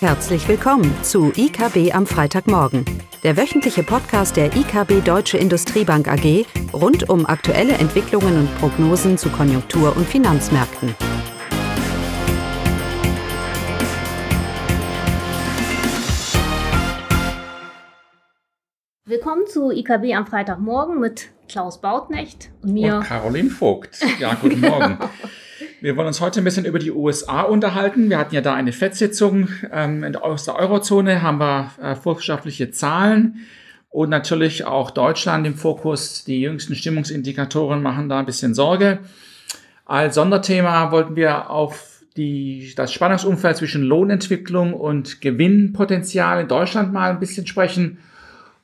Herzlich 0.00 0.46
willkommen 0.46 0.94
zu 1.02 1.32
IKB 1.34 1.94
am 1.94 2.06
Freitagmorgen, 2.06 2.84
der 3.22 3.38
wöchentliche 3.38 3.82
Podcast 3.82 4.36
der 4.36 4.54
IKB 4.54 5.02
Deutsche 5.02 5.38
Industriebank 5.38 6.06
AG 6.06 6.44
rund 6.74 7.08
um 7.08 7.24
aktuelle 7.24 7.72
Entwicklungen 7.72 8.40
und 8.40 8.58
Prognosen 8.58 9.16
zu 9.16 9.30
Konjunktur- 9.30 9.96
und 9.96 10.06
Finanzmärkten. 10.06 10.94
Willkommen 19.06 19.46
zu 19.46 19.70
IKB 19.70 20.14
am 20.14 20.26
Freitagmorgen 20.26 21.00
mit 21.00 21.30
Klaus 21.48 21.80
Bautnecht 21.80 22.50
und 22.60 22.74
mir. 22.74 22.96
Und 22.96 23.04
Caroline 23.04 23.48
Vogt. 23.48 23.98
Ja, 24.20 24.34
guten 24.34 24.60
Morgen. 24.60 24.98
Wir 25.86 25.96
wollen 25.96 26.08
uns 26.08 26.20
heute 26.20 26.40
ein 26.40 26.44
bisschen 26.44 26.64
über 26.64 26.80
die 26.80 26.90
USA 26.90 27.42
unterhalten. 27.42 28.10
Wir 28.10 28.18
hatten 28.18 28.34
ja 28.34 28.40
da 28.40 28.54
eine 28.54 28.72
FED-Sitzung 28.72 29.50
ähm, 29.70 30.16
aus 30.20 30.44
der 30.44 30.56
Eurozone, 30.56 31.22
haben 31.22 31.38
wir 31.38 31.70
äh, 31.80 31.94
volkswirtschaftliche 31.94 32.72
Zahlen 32.72 33.46
und 33.90 34.10
natürlich 34.10 34.64
auch 34.64 34.90
Deutschland 34.90 35.46
im 35.46 35.54
Fokus. 35.54 36.24
Die 36.24 36.40
jüngsten 36.40 36.74
Stimmungsindikatoren 36.74 37.84
machen 37.84 38.08
da 38.08 38.18
ein 38.18 38.26
bisschen 38.26 38.52
Sorge. 38.52 38.98
Als 39.84 40.16
Sonderthema 40.16 40.90
wollten 40.90 41.14
wir 41.14 41.50
auf 41.50 42.02
die, 42.16 42.72
das 42.74 42.92
Spannungsumfeld 42.92 43.56
zwischen 43.56 43.84
Lohnentwicklung 43.84 44.74
und 44.74 45.20
Gewinnpotenzial 45.20 46.40
in 46.40 46.48
Deutschland 46.48 46.92
mal 46.92 47.10
ein 47.10 47.20
bisschen 47.20 47.46
sprechen 47.46 47.98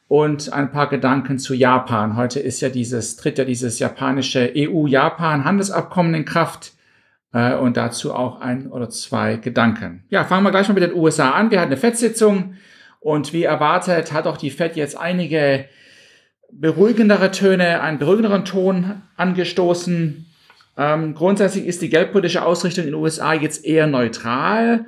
und 0.09 0.53
ein 0.53 0.73
paar 0.73 0.89
Gedanken 0.89 1.39
zu 1.39 1.55
Japan. 1.55 2.17
Heute 2.17 2.41
ist 2.41 2.61
ja 2.61 2.69
dieses, 2.69 3.15
tritt 3.15 3.39
ja 3.39 3.45
dieses 3.45 3.79
japanische 3.79 4.53
EU-Japan-Handelsabkommen 4.57 6.15
in 6.15 6.25
Kraft 6.25 6.73
äh, 7.33 7.55
und 7.55 7.77
dazu 7.77 8.15
auch 8.15 8.41
ein 8.41 8.67
oder 8.69 8.91
zwei 8.91 9.37
Gedanken. 9.37 10.05
Ja, 10.09 10.25
fangen 10.25 10.45
wir 10.45 10.51
gleich 10.51 10.69
mal 10.69 10.75
mit 10.75 10.83
den 10.83 10.95
USA 10.95 11.31
an. 11.31 11.51
Wir 11.51 11.61
hatten 11.61 11.73
eine 11.73 11.81
FED-Sitzung 11.81 12.55
und 13.01 13.33
wie 13.33 13.45
erwartet 13.45 14.13
hat 14.13 14.27
auch 14.27 14.37
die 14.37 14.51
FED 14.51 14.77
jetzt 14.77 14.97
einige 14.97 15.67
beruhigendere 16.53 17.31
Töne, 17.31 17.81
einen 17.81 17.99
beruhigenderen 17.99 18.45
Ton 18.45 19.03
angestoßen. 19.17 20.27
Ähm, 20.77 21.15
grundsätzlich 21.15 21.67
ist 21.67 21.83
die 21.83 21.89
geldpolitische 21.89 22.45
Ausrichtung 22.45 22.85
in 22.85 22.91
den 22.91 23.01
USA 23.01 23.33
jetzt 23.33 23.65
eher 23.65 23.87
neutral, 23.87 24.87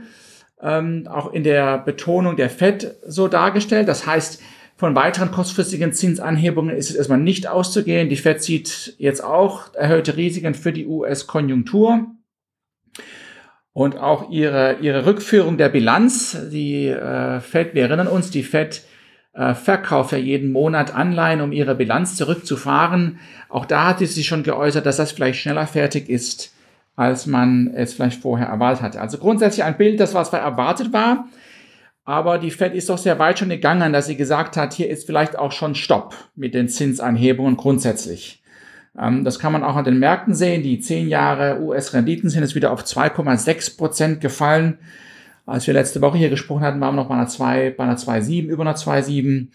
ähm, 0.61 1.09
auch 1.11 1.33
in 1.33 1.45
der 1.45 1.79
Betonung 1.79 2.37
der 2.37 2.51
FED 2.51 2.95
so 3.07 3.29
dargestellt. 3.29 3.89
Das 3.89 4.07
heißt, 4.07 4.43
von 4.77 4.95
weiteren 4.95 5.31
kurzfristigen 5.31 5.93
Zinsanhebungen 5.93 6.77
ist 6.77 6.91
es 6.91 6.97
erstmal 6.97 7.19
nicht 7.19 7.47
auszugehen. 7.47 8.09
Die 8.09 8.17
FED 8.17 8.43
sieht 8.43 8.95
jetzt 8.99 9.23
auch 9.23 9.75
erhöhte 9.75 10.17
Risiken 10.17 10.55
für 10.55 10.73
die 10.73 10.87
US-Konjunktur. 10.87 12.07
Und 13.75 13.99
auch 13.99 14.31
ihre, 14.31 14.77
ihre 14.81 15.05
Rückführung 15.05 15.59
der 15.59 15.69
Bilanz, 15.69 16.39
die 16.53 16.87
äh, 16.87 17.41
Fed, 17.41 17.75
wir 17.75 17.83
erinnern 17.83 18.07
uns, 18.07 18.31
die 18.31 18.45
Fed 18.45 18.83
äh, 19.35 19.53
verkauft 19.55 20.13
ja 20.13 20.19
jeden 20.19 20.53
Monat 20.53 20.95
Anleihen, 20.95 21.41
um 21.41 21.51
ihre 21.51 21.75
Bilanz 21.75 22.15
zurückzufahren. 22.15 23.19
Auch 23.49 23.67
da 23.67 23.89
hat 23.89 23.99
sie 23.99 24.07
sich 24.07 24.29
schon 24.29 24.45
geäußert, 24.45 24.87
dass 24.87 24.99
das 24.99 25.11
vielleicht 25.11 25.41
schneller 25.41 25.67
fertig 25.67 26.09
ist, 26.09 26.55
als 26.95 27.27
man 27.27 27.73
es 27.75 27.95
vielleicht 27.95 28.23
vorher 28.23 28.47
erwartet 28.47 28.83
hatte. 28.85 29.01
Also 29.01 29.19
grundsätzlich 29.19 29.65
ein 29.65 29.77
Bild, 29.77 29.99
das 29.99 30.15
was 30.15 30.33
erwartet 30.33 30.93
war. 30.93 31.27
Aber 32.05 32.39
die 32.39 32.53
Fed 32.53 32.75
ist 32.75 32.91
doch 32.91 32.99
sehr 32.99 33.19
weit 33.19 33.41
schon 33.41 33.49
gegangen, 33.49 33.93
dass 33.93 34.07
sie 34.07 34.17
gesagt 34.17 34.57
hat, 34.57 34.73
hier 34.73 34.89
ist 34.89 35.07
vielleicht 35.07 35.37
auch 35.37 35.51
schon 35.51 35.75
Stopp 35.75 36.15
mit 36.37 36.55
den 36.55 36.69
Zinsanhebungen 36.69 37.57
grundsätzlich. 37.57 38.44
Ähm, 38.99 39.25
das 39.25 39.39
kann 39.39 39.53
man 39.53 39.65
auch 39.65 39.77
an 39.77 39.85
den 39.85 39.99
Märkten 39.99 40.35
sehen. 40.35 40.63
Die 40.63 40.81
10 40.81 41.09
Jahre 41.09 41.61
US-Renditen 41.61 42.31
sind 42.31 42.43
jetzt 42.43 42.55
wieder 42.55 42.73
auf 42.73 42.85
2,6 42.85 43.77
Prozent 43.77 44.21
gefallen. 44.21 44.79
Als 45.47 45.67
wir 45.67 45.75
letzte 45.75 46.01
Woche 46.01 46.17
hier 46.17 46.31
gesprochen 46.31 46.63
hatten, 46.63 46.81
waren 46.81 46.95
wir 46.95 47.03
noch 47.03 47.09
bei 47.09 47.15
einer 47.15 47.27
2, 47.27 47.75
bei 47.77 47.85
einer 47.85 47.99
2,7, 47.99 48.47
über 48.47 48.63
einer 48.63 48.77
2,7. 48.77 49.49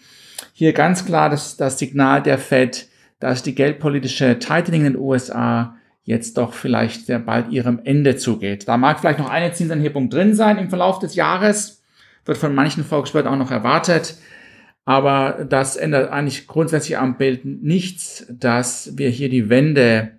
Hier 0.52 0.72
ganz 0.72 1.04
klar 1.04 1.30
das, 1.30 1.56
das 1.56 1.78
Signal 1.78 2.22
der 2.22 2.38
Fed, 2.38 2.88
dass 3.18 3.42
die 3.42 3.54
geldpolitische 3.54 4.38
Tightening 4.38 4.86
in 4.86 4.92
den 4.94 5.02
USA 5.02 5.76
jetzt 6.04 6.38
doch 6.38 6.54
vielleicht 6.54 7.06
sehr 7.06 7.18
bald 7.18 7.50
ihrem 7.50 7.80
Ende 7.84 8.16
zugeht. 8.16 8.68
Da 8.68 8.76
mag 8.76 9.00
vielleicht 9.00 9.18
noch 9.18 9.28
eine 9.28 9.52
Zinsanhebung 9.52 10.10
drin 10.10 10.34
sein 10.34 10.58
im 10.58 10.68
Verlauf 10.68 10.98
des 10.98 11.14
Jahres, 11.14 11.82
wird 12.24 12.38
von 12.38 12.54
manchen 12.54 12.84
Volkswirten 12.84 13.30
auch 13.30 13.36
noch 13.36 13.50
erwartet. 13.50 14.16
Aber 14.90 15.44
das 15.48 15.76
ändert 15.76 16.10
eigentlich 16.10 16.48
grundsätzlich 16.48 16.98
am 16.98 17.16
Bild 17.16 17.44
nichts, 17.44 18.26
dass 18.28 18.98
wir 18.98 19.08
hier 19.08 19.28
die 19.28 19.48
Wende 19.48 20.18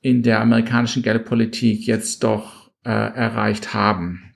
in 0.00 0.22
der 0.22 0.40
amerikanischen 0.40 1.02
Geldpolitik 1.02 1.88
jetzt 1.88 2.22
doch 2.22 2.70
äh, 2.84 2.90
erreicht 2.90 3.74
haben. 3.74 4.32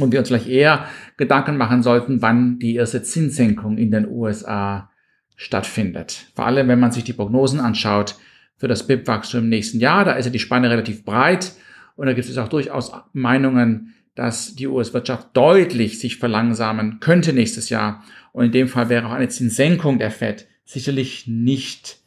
Und 0.00 0.10
wir 0.10 0.18
uns 0.18 0.26
vielleicht 0.26 0.48
eher 0.48 0.88
Gedanken 1.16 1.56
machen 1.58 1.84
sollten, 1.84 2.22
wann 2.22 2.58
die 2.58 2.74
erste 2.74 3.04
Zinssenkung 3.04 3.78
in 3.78 3.92
den 3.92 4.08
USA 4.08 4.90
stattfindet. 5.36 6.26
Vor 6.34 6.46
allem, 6.46 6.66
wenn 6.66 6.80
man 6.80 6.90
sich 6.90 7.04
die 7.04 7.12
Prognosen 7.12 7.60
anschaut 7.60 8.16
für 8.56 8.66
das 8.66 8.88
BIP-Wachstum 8.88 9.44
im 9.44 9.48
nächsten 9.48 9.78
Jahr, 9.78 10.04
da 10.04 10.14
ist 10.14 10.24
ja 10.24 10.32
die 10.32 10.40
Spanne 10.40 10.68
relativ 10.68 11.04
breit 11.04 11.52
und 11.94 12.06
da 12.06 12.14
gibt 12.14 12.28
es 12.28 12.36
auch 12.36 12.48
durchaus 12.48 12.90
Meinungen, 13.12 13.94
dass 14.14 14.54
die 14.56 14.66
US-Wirtschaft 14.66 15.28
deutlich 15.34 15.98
sich 15.98 16.18
verlangsamen 16.18 17.00
könnte 17.00 17.32
nächstes 17.32 17.70
Jahr. 17.70 18.02
Und 18.32 18.46
in 18.46 18.52
dem 18.52 18.68
Fall 18.68 18.88
wäre 18.88 19.06
auch 19.06 19.12
eine 19.12 19.28
Zinssenkung 19.28 19.98
der 19.98 20.10
Fed 20.10 20.48
sicherlich 20.64 21.26
nicht 21.26 21.98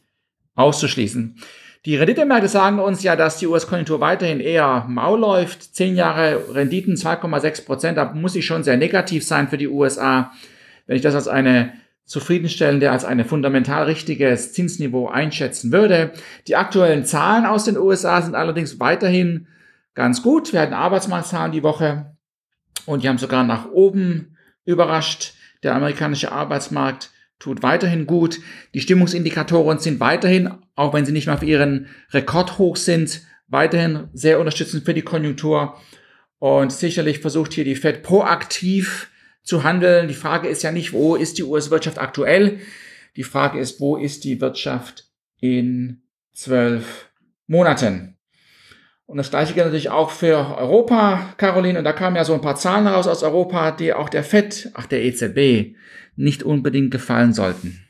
auszuschließen. 0.54 1.36
Die 1.84 1.96
Renditemärkte 1.96 2.48
sagen 2.48 2.80
uns 2.80 3.04
ja, 3.04 3.14
dass 3.14 3.38
die 3.38 3.46
US-Konjunktur 3.46 4.00
weiterhin 4.00 4.40
eher 4.40 4.86
mau 4.88 5.16
läuft. 5.16 5.74
Zehn 5.74 5.94
Jahre 5.94 6.54
Renditen 6.54 6.96
2,6 6.96 7.64
Prozent, 7.64 7.96
da 7.98 8.12
muss 8.12 8.34
ich 8.34 8.44
schon 8.44 8.64
sehr 8.64 8.76
negativ 8.76 9.24
sein 9.24 9.48
für 9.48 9.56
die 9.56 9.68
USA. 9.68 10.32
Wenn 10.86 10.96
ich 10.96 11.02
das 11.02 11.14
als 11.14 11.28
eine 11.28 11.74
zufriedenstellende, 12.06 12.90
als 12.90 13.04
eine 13.04 13.24
fundamental 13.24 13.84
richtiges 13.84 14.52
Zinsniveau 14.52 15.08
einschätzen 15.08 15.72
würde. 15.72 16.12
Die 16.46 16.56
aktuellen 16.56 17.04
Zahlen 17.04 17.44
aus 17.44 17.64
den 17.64 17.76
USA 17.76 18.22
sind 18.22 18.36
allerdings 18.36 18.78
weiterhin 18.78 19.48
ganz 19.94 20.22
gut. 20.22 20.52
Wir 20.52 20.60
hatten 20.60 20.72
Arbeitsmarktzahlen 20.72 21.50
die 21.50 21.64
Woche 21.64 22.16
und 22.86 23.02
die 23.02 23.08
haben 23.08 23.18
sogar 23.18 23.42
nach 23.42 23.70
oben 23.70 24.36
überrascht. 24.64 25.34
Der 25.66 25.74
amerikanische 25.74 26.30
Arbeitsmarkt 26.30 27.10
tut 27.40 27.64
weiterhin 27.64 28.06
gut. 28.06 28.38
Die 28.72 28.80
Stimmungsindikatoren 28.80 29.80
sind 29.80 29.98
weiterhin, 29.98 30.54
auch 30.76 30.94
wenn 30.94 31.04
sie 31.04 31.10
nicht 31.10 31.26
mehr 31.26 31.34
auf 31.34 31.42
ihren 31.42 31.88
Rekordhoch 32.12 32.76
sind, 32.76 33.22
weiterhin 33.48 34.08
sehr 34.12 34.38
unterstützend 34.38 34.84
für 34.84 34.94
die 34.94 35.02
Konjunktur. 35.02 35.76
Und 36.38 36.72
sicherlich 36.72 37.18
versucht 37.18 37.52
hier 37.52 37.64
die 37.64 37.74
Fed 37.74 38.04
proaktiv 38.04 39.10
zu 39.42 39.64
handeln. 39.64 40.06
Die 40.06 40.14
Frage 40.14 40.46
ist 40.46 40.62
ja 40.62 40.70
nicht, 40.70 40.92
wo 40.92 41.16
ist 41.16 41.36
die 41.36 41.42
US-Wirtschaft 41.42 41.98
aktuell? 41.98 42.60
Die 43.16 43.24
Frage 43.24 43.58
ist, 43.58 43.80
wo 43.80 43.96
ist 43.96 44.22
die 44.22 44.40
Wirtschaft 44.40 45.08
in 45.40 46.00
zwölf 46.32 47.10
Monaten? 47.48 48.15
Und 49.06 49.18
das 49.18 49.30
gleiche 49.30 49.54
gilt 49.54 49.66
natürlich 49.66 49.90
auch 49.90 50.10
für 50.10 50.56
Europa, 50.58 51.34
Caroline. 51.36 51.78
Und 51.78 51.84
da 51.84 51.92
kamen 51.92 52.16
ja 52.16 52.24
so 52.24 52.34
ein 52.34 52.40
paar 52.40 52.56
Zahlen 52.56 52.88
raus 52.88 53.06
aus 53.06 53.22
Europa, 53.22 53.70
die 53.70 53.92
auch 53.92 54.08
der 54.08 54.24
FED, 54.24 54.72
ach 54.74 54.86
der 54.86 55.04
EZB, 55.04 55.76
nicht 56.16 56.42
unbedingt 56.42 56.90
gefallen 56.90 57.32
sollten. 57.32 57.86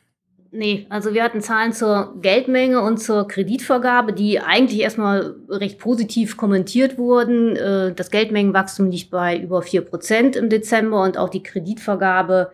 Nee, 0.53 0.87
also 0.89 1.13
wir 1.13 1.23
hatten 1.23 1.43
Zahlen 1.43 1.73
zur 1.73 2.15
Geldmenge 2.21 2.81
und 2.81 2.99
zur 2.99 3.29
Kreditvergabe, 3.29 4.13
die 4.13 4.41
eigentlich 4.41 4.81
erstmal 4.81 5.35
recht 5.51 5.79
positiv 5.79 6.37
kommentiert 6.37 6.99
wurden. 6.99 7.57
Äh, 7.57 7.93
das 7.95 8.11
Geldmengenwachstum 8.11 8.91
liegt 8.91 9.11
bei 9.11 9.39
über 9.39 9.63
vier 9.63 9.83
Prozent 9.83 10.37
im 10.37 10.49
Dezember 10.49 11.03
und 11.03 11.19
auch 11.19 11.29
die 11.29 11.43
Kreditvergabe 11.43 12.53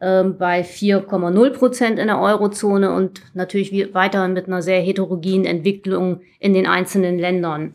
ähm, 0.00 0.36
bei 0.38 0.62
4,0 0.62 1.50
Prozent 1.50 1.98
in 1.98 2.06
der 2.06 2.20
Eurozone 2.20 2.92
und 2.92 3.22
natürlich 3.34 3.94
weiterhin 3.94 4.32
mit 4.32 4.46
einer 4.46 4.62
sehr 4.62 4.80
heterogenen 4.80 5.44
Entwicklung 5.44 6.20
in 6.38 6.54
den 6.54 6.66
einzelnen 6.66 7.18
Ländern. 7.18 7.74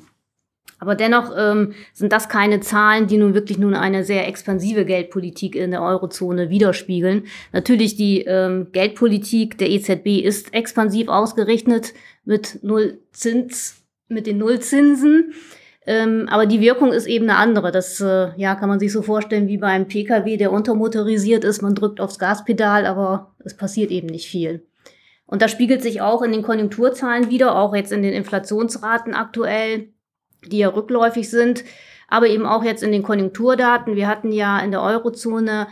Aber 0.85 0.94
dennoch 0.94 1.34
ähm, 1.35 1.73
sind 1.94 2.14
das 2.14 2.29
keine 2.29 2.59
Zahlen, 2.59 3.08
die 3.08 3.17
nun 3.17 3.34
wirklich 3.34 3.58
nun 3.58 3.73
eine 3.73 4.03
sehr 4.03 4.28
expansive 4.28 4.85
Geldpolitik 4.85 5.55
in 5.55 5.72
der 5.72 5.82
Eurozone 5.82 6.52
widerspiegeln. 6.52 7.23
Natürlich 7.52 7.96
die 7.96 8.22
ähm, 8.22 8.67
Geldpolitik 8.72 9.58
der 9.58 9.72
EZB 9.72 10.23
ist 10.23 10.53
expansiv 10.53 11.08
ausgerichtet 11.08 11.93
mit 12.23 12.59
Null 12.61 12.99
Zins, 13.11 13.82
mit 14.09 14.28
den 14.28 14.37
Nullzinsen. 14.37 15.34
Ähm, 15.87 16.28
aber 16.29 16.46
die 16.46 16.61
Wirkung 16.61 16.93
ist 16.93 17.08
eben 17.08 17.29
eine 17.29 17.40
andere. 17.40 17.72
Das 17.72 17.99
äh, 17.99 18.29
ja, 18.38 18.53
kann 18.53 18.70
man 18.70 18.79
sich 18.79 18.91
so 18.91 19.02
vorstellen 19.02 19.47
wie 19.47 19.58
beim 19.58 19.88
Pkw, 19.88 20.38
der 20.38 20.52
untermotorisiert 20.52 21.43
ist. 21.43 21.64
Man 21.64 21.73
drückt 21.73 21.99
aufs 21.99 22.20
Gaspedal, 22.20 22.85
aber 22.85 23.34
es 23.43 23.58
passiert 23.58 23.90
eben 23.90 24.08
nicht 24.08 24.28
viel. 24.28 24.67
Und 25.26 25.41
das 25.41 25.49
spiegelt 25.49 25.81
sich 25.81 26.02
auch 26.02 26.22
in 26.22 26.31
den 26.31 26.43
Konjunkturzahlen 26.43 27.31
wieder, 27.31 27.55
auch 27.55 27.76
jetzt 27.76 27.91
in 27.91 28.03
den 28.03 28.14
Inflationsraten 28.14 29.16
aktuell 29.16 29.90
die 30.51 30.59
ja 30.59 30.69
rückläufig 30.69 31.29
sind, 31.29 31.63
aber 32.07 32.27
eben 32.27 32.45
auch 32.45 32.63
jetzt 32.63 32.83
in 32.83 32.91
den 32.91 33.03
Konjunkturdaten. 33.03 33.95
Wir 33.95 34.07
hatten 34.07 34.31
ja 34.31 34.59
in 34.59 34.71
der 34.71 34.81
Eurozone 34.81 35.67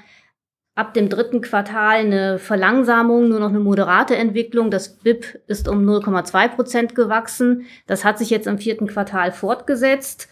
ab 0.76 0.94
dem 0.94 1.10
dritten 1.10 1.42
Quartal 1.42 1.98
eine 1.98 2.40
Verlangsamung, 2.40 3.30
nur 3.30 3.40
noch 3.40 3.50
eine 3.50 3.60
moderate 3.60 4.16
Entwicklung. 4.16 4.72
Das 4.72 4.98
BIP 4.98 5.40
ist 5.48 5.68
um 5.68 5.88
0,2 5.88 6.48
Prozent 6.50 6.96
gewachsen. 6.96 7.66
Das 7.86 8.04
hat 8.04 8.18
sich 8.18 8.30
jetzt 8.30 8.48
im 8.48 8.58
vierten 8.58 8.88
Quartal 8.88 9.32
fortgesetzt. 9.32 10.28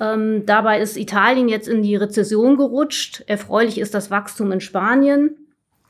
Ähm, 0.00 0.46
dabei 0.46 0.80
ist 0.80 0.96
Italien 0.96 1.48
jetzt 1.48 1.68
in 1.68 1.82
die 1.82 1.96
Rezession 1.96 2.56
gerutscht. 2.56 3.24
Erfreulich 3.26 3.78
ist 3.78 3.94
das 3.94 4.10
Wachstum 4.10 4.52
in 4.52 4.60
Spanien. 4.60 5.36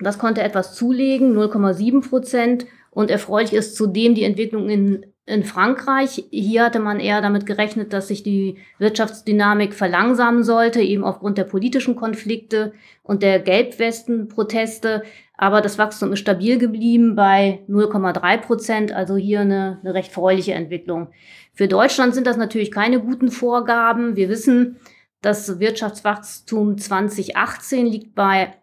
Das 0.00 0.18
konnte 0.18 0.42
etwas 0.42 0.74
zulegen, 0.74 1.36
0,7 1.36 2.08
Prozent. 2.08 2.66
Und 2.90 3.10
erfreulich 3.10 3.52
ist 3.52 3.76
zudem 3.76 4.14
die 4.14 4.24
Entwicklung 4.24 4.70
in, 4.70 5.06
in 5.28 5.44
Frankreich. 5.44 6.24
Hier 6.30 6.64
hatte 6.64 6.80
man 6.80 7.00
eher 7.00 7.20
damit 7.20 7.44
gerechnet, 7.44 7.92
dass 7.92 8.08
sich 8.08 8.22
die 8.22 8.56
Wirtschaftsdynamik 8.78 9.74
verlangsamen 9.74 10.42
sollte, 10.42 10.80
eben 10.80 11.04
aufgrund 11.04 11.38
der 11.38 11.44
politischen 11.44 11.96
Konflikte 11.96 12.72
und 13.02 13.22
der 13.22 13.38
Gelbwesten-Proteste. 13.38 15.02
Aber 15.36 15.60
das 15.60 15.78
Wachstum 15.78 16.12
ist 16.12 16.20
stabil 16.20 16.58
geblieben 16.58 17.14
bei 17.14 17.60
0,3 17.68 18.38
Prozent, 18.38 18.92
also 18.92 19.16
hier 19.16 19.40
eine, 19.40 19.78
eine 19.82 19.94
recht 19.94 20.12
freuliche 20.12 20.54
Entwicklung. 20.54 21.08
Für 21.52 21.68
Deutschland 21.68 22.14
sind 22.14 22.26
das 22.26 22.36
natürlich 22.36 22.70
keine 22.70 23.00
guten 23.00 23.30
Vorgaben. 23.30 24.16
Wir 24.16 24.28
wissen, 24.28 24.78
das 25.20 25.60
Wirtschaftswachstum 25.60 26.78
2018 26.78 27.86
liegt 27.86 28.14
bei 28.14 28.54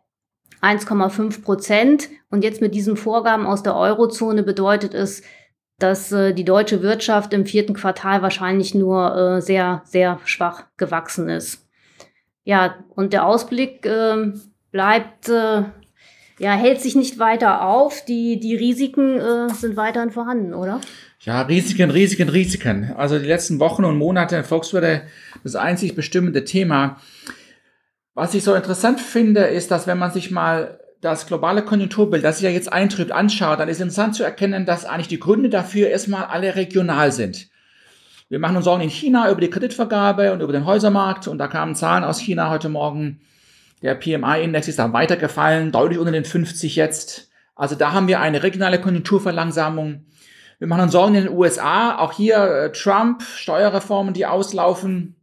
1,5 0.61 1.43
Prozent. 1.43 2.09
Und 2.31 2.43
jetzt 2.43 2.61
mit 2.61 2.73
diesen 2.73 2.97
Vorgaben 2.97 3.45
aus 3.45 3.61
der 3.61 3.75
Eurozone 3.75 4.43
bedeutet 4.43 4.93
es, 4.93 5.21
dass 5.79 6.11
äh, 6.11 6.33
die 6.33 6.45
deutsche 6.45 6.81
Wirtschaft 6.81 7.33
im 7.33 7.45
vierten 7.45 7.73
Quartal 7.73 8.21
wahrscheinlich 8.21 8.73
nur 8.73 9.15
äh, 9.15 9.41
sehr, 9.41 9.81
sehr 9.85 10.19
schwach 10.25 10.65
gewachsen 10.77 11.29
ist. 11.29 11.67
Ja, 12.43 12.75
und 12.89 13.13
der 13.13 13.25
Ausblick 13.25 13.85
äh, 13.85 14.31
bleibt, 14.71 15.29
ja, 15.29 16.51
hält 16.51 16.81
sich 16.81 16.95
nicht 16.95 17.17
weiter 17.17 17.65
auf. 17.65 18.03
Die, 18.05 18.39
die 18.39 18.55
Risiken 18.55 19.19
äh, 19.19 19.49
sind 19.49 19.77
weiterhin 19.77 20.11
vorhanden, 20.11 20.53
oder? 20.53 20.81
Ja, 21.21 21.41
Risiken, 21.41 21.89
Risiken, 21.89 22.29
Risiken. 22.29 22.93
Also 22.95 23.17
die 23.17 23.25
letzten 23.25 23.59
Wochen 23.59 23.85
und 23.85 23.97
Monate 23.97 24.35
in 24.35 24.43
Volkswirte 24.43 25.03
das 25.43 25.55
einzig 25.55 25.95
bestimmende 25.95 26.43
Thema. 26.43 26.99
Was 28.13 28.33
ich 28.33 28.43
so 28.43 28.53
interessant 28.53 29.01
finde, 29.01 29.41
ist, 29.41 29.71
dass 29.71 29.87
wenn 29.87 29.97
man 29.97 30.11
sich 30.11 30.29
mal 30.29 30.79
das 31.05 31.27
globale 31.27 31.63
Konjunkturbild, 31.63 32.23
das 32.23 32.37
sich 32.37 32.45
ja 32.45 32.49
jetzt 32.49 32.73
eintrübt, 32.73 33.11
anschaut, 33.11 33.59
dann 33.59 33.69
ist 33.69 33.79
interessant 33.79 34.15
zu 34.15 34.23
erkennen, 34.23 34.65
dass 34.65 34.85
eigentlich 34.85 35.07
die 35.07 35.19
Gründe 35.19 35.49
dafür 35.49 35.89
erstmal 35.89 36.25
alle 36.25 36.55
regional 36.55 37.11
sind. 37.11 37.47
Wir 38.27 38.39
machen 38.39 38.55
uns 38.57 38.65
Sorgen 38.65 38.81
in 38.81 38.89
China 38.89 39.29
über 39.29 39.39
die 39.39 39.51
Kreditvergabe 39.51 40.33
und 40.33 40.41
über 40.41 40.51
den 40.51 40.65
Häusermarkt 40.65 41.27
und 41.27 41.37
da 41.37 41.47
kamen 41.47 41.75
Zahlen 41.75 42.03
aus 42.03 42.19
China 42.19 42.49
heute 42.49 42.69
Morgen. 42.69 43.21
Der 43.83 43.93
PMI-Index 43.93 44.67
ist 44.67 44.79
da 44.79 44.93
weitergefallen, 44.93 45.71
deutlich 45.71 45.99
unter 45.99 46.11
den 46.11 46.25
50 46.25 46.75
jetzt. 46.75 47.29
Also 47.53 47.75
da 47.75 47.91
haben 47.91 48.07
wir 48.07 48.19
eine 48.19 48.41
regionale 48.41 48.81
Konjunkturverlangsamung. 48.81 50.05
Wir 50.57 50.67
machen 50.67 50.83
uns 50.83 50.91
Sorgen 50.91 51.13
in 51.13 51.25
den 51.25 51.33
USA, 51.33 51.99
auch 51.99 52.13
hier 52.13 52.37
äh, 52.37 52.71
Trump, 52.71 53.21
Steuerreformen, 53.21 54.15
die 54.15 54.25
auslaufen. 54.25 55.15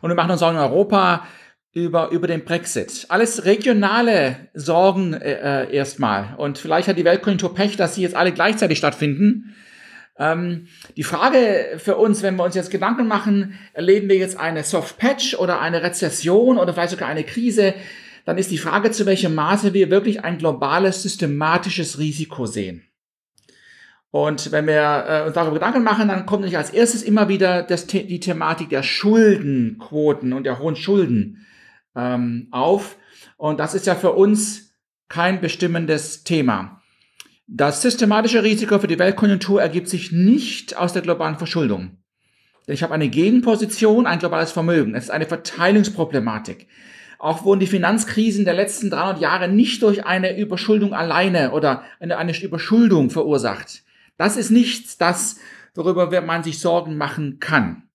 Und 0.00 0.10
wir 0.10 0.14
machen 0.14 0.30
uns 0.30 0.40
Sorgen 0.40 0.58
in 0.58 0.62
Europa, 0.62 1.26
über, 1.72 2.10
über 2.10 2.26
den 2.26 2.44
Brexit. 2.44 3.06
Alles 3.08 3.44
regionale 3.44 4.48
Sorgen 4.54 5.14
äh, 5.14 5.64
äh, 5.64 5.74
erstmal. 5.74 6.34
Und 6.36 6.58
vielleicht 6.58 6.88
hat 6.88 6.98
die 6.98 7.04
Weltkonjunktur 7.04 7.54
Pech, 7.54 7.76
dass 7.76 7.94
sie 7.94 8.02
jetzt 8.02 8.16
alle 8.16 8.32
gleichzeitig 8.32 8.78
stattfinden. 8.78 9.54
Ähm, 10.18 10.66
die 10.96 11.04
Frage 11.04 11.78
für 11.78 11.96
uns, 11.96 12.22
wenn 12.22 12.36
wir 12.36 12.44
uns 12.44 12.56
jetzt 12.56 12.70
Gedanken 12.70 13.06
machen, 13.06 13.58
erleben 13.72 14.08
wir 14.08 14.16
jetzt 14.16 14.38
eine 14.38 14.64
Soft 14.64 14.98
Patch 14.98 15.34
oder 15.34 15.60
eine 15.60 15.82
Rezession 15.82 16.58
oder 16.58 16.74
vielleicht 16.74 16.90
sogar 16.90 17.08
eine 17.08 17.24
Krise, 17.24 17.74
dann 18.24 18.36
ist 18.36 18.50
die 18.50 18.58
Frage, 18.58 18.90
zu 18.90 19.06
welchem 19.06 19.34
Maße 19.34 19.72
wir 19.72 19.90
wirklich 19.90 20.24
ein 20.24 20.38
globales, 20.38 21.02
systematisches 21.02 21.98
Risiko 21.98 22.46
sehen. 22.46 22.84
Und 24.10 24.50
wenn 24.50 24.66
wir 24.66 25.04
äh, 25.08 25.26
uns 25.26 25.34
darüber 25.34 25.54
Gedanken 25.54 25.84
machen, 25.84 26.08
dann 26.08 26.26
kommt 26.26 26.44
nicht 26.44 26.56
als 26.56 26.70
erstes 26.70 27.04
immer 27.04 27.28
wieder 27.28 27.62
das, 27.62 27.86
die 27.86 28.18
Thematik 28.18 28.68
der 28.70 28.82
Schuldenquoten 28.82 30.32
und 30.32 30.44
der 30.44 30.58
hohen 30.58 30.74
Schulden 30.74 31.46
ähm, 31.94 32.48
auf. 32.50 32.96
Und 33.36 33.60
das 33.60 33.74
ist 33.74 33.86
ja 33.86 33.94
für 33.94 34.12
uns 34.12 34.74
kein 35.08 35.40
bestimmendes 35.40 36.24
Thema. 36.24 36.80
Das 37.46 37.82
systematische 37.82 38.44
Risiko 38.44 38.78
für 38.78 38.86
die 38.86 38.98
Weltkonjunktur 38.98 39.60
ergibt 39.60 39.88
sich 39.88 40.12
nicht 40.12 40.76
aus 40.76 40.92
der 40.92 41.02
globalen 41.02 41.36
Verschuldung. 41.36 41.98
Denn 42.66 42.74
ich 42.74 42.84
habe 42.84 42.94
eine 42.94 43.08
Gegenposition, 43.08 44.06
ein 44.06 44.20
globales 44.20 44.52
Vermögen. 44.52 44.94
Es 44.94 45.04
ist 45.04 45.10
eine 45.10 45.26
Verteilungsproblematik. 45.26 46.68
Auch 47.18 47.44
wurden 47.44 47.60
die 47.60 47.66
Finanzkrisen 47.66 48.44
der 48.44 48.54
letzten 48.54 48.88
300 48.88 49.20
Jahre 49.20 49.48
nicht 49.48 49.82
durch 49.82 50.06
eine 50.06 50.38
Überschuldung 50.38 50.94
alleine 50.94 51.50
oder 51.50 51.82
eine, 51.98 52.16
eine 52.16 52.40
Überschuldung 52.40 53.10
verursacht. 53.10 53.82
Das 54.16 54.36
ist 54.36 54.50
nichts, 54.50 54.96
das, 54.96 55.38
worüber 55.74 56.20
man 56.22 56.44
sich 56.44 56.60
Sorgen 56.60 56.96
machen 56.96 57.40
kann. 57.40 57.89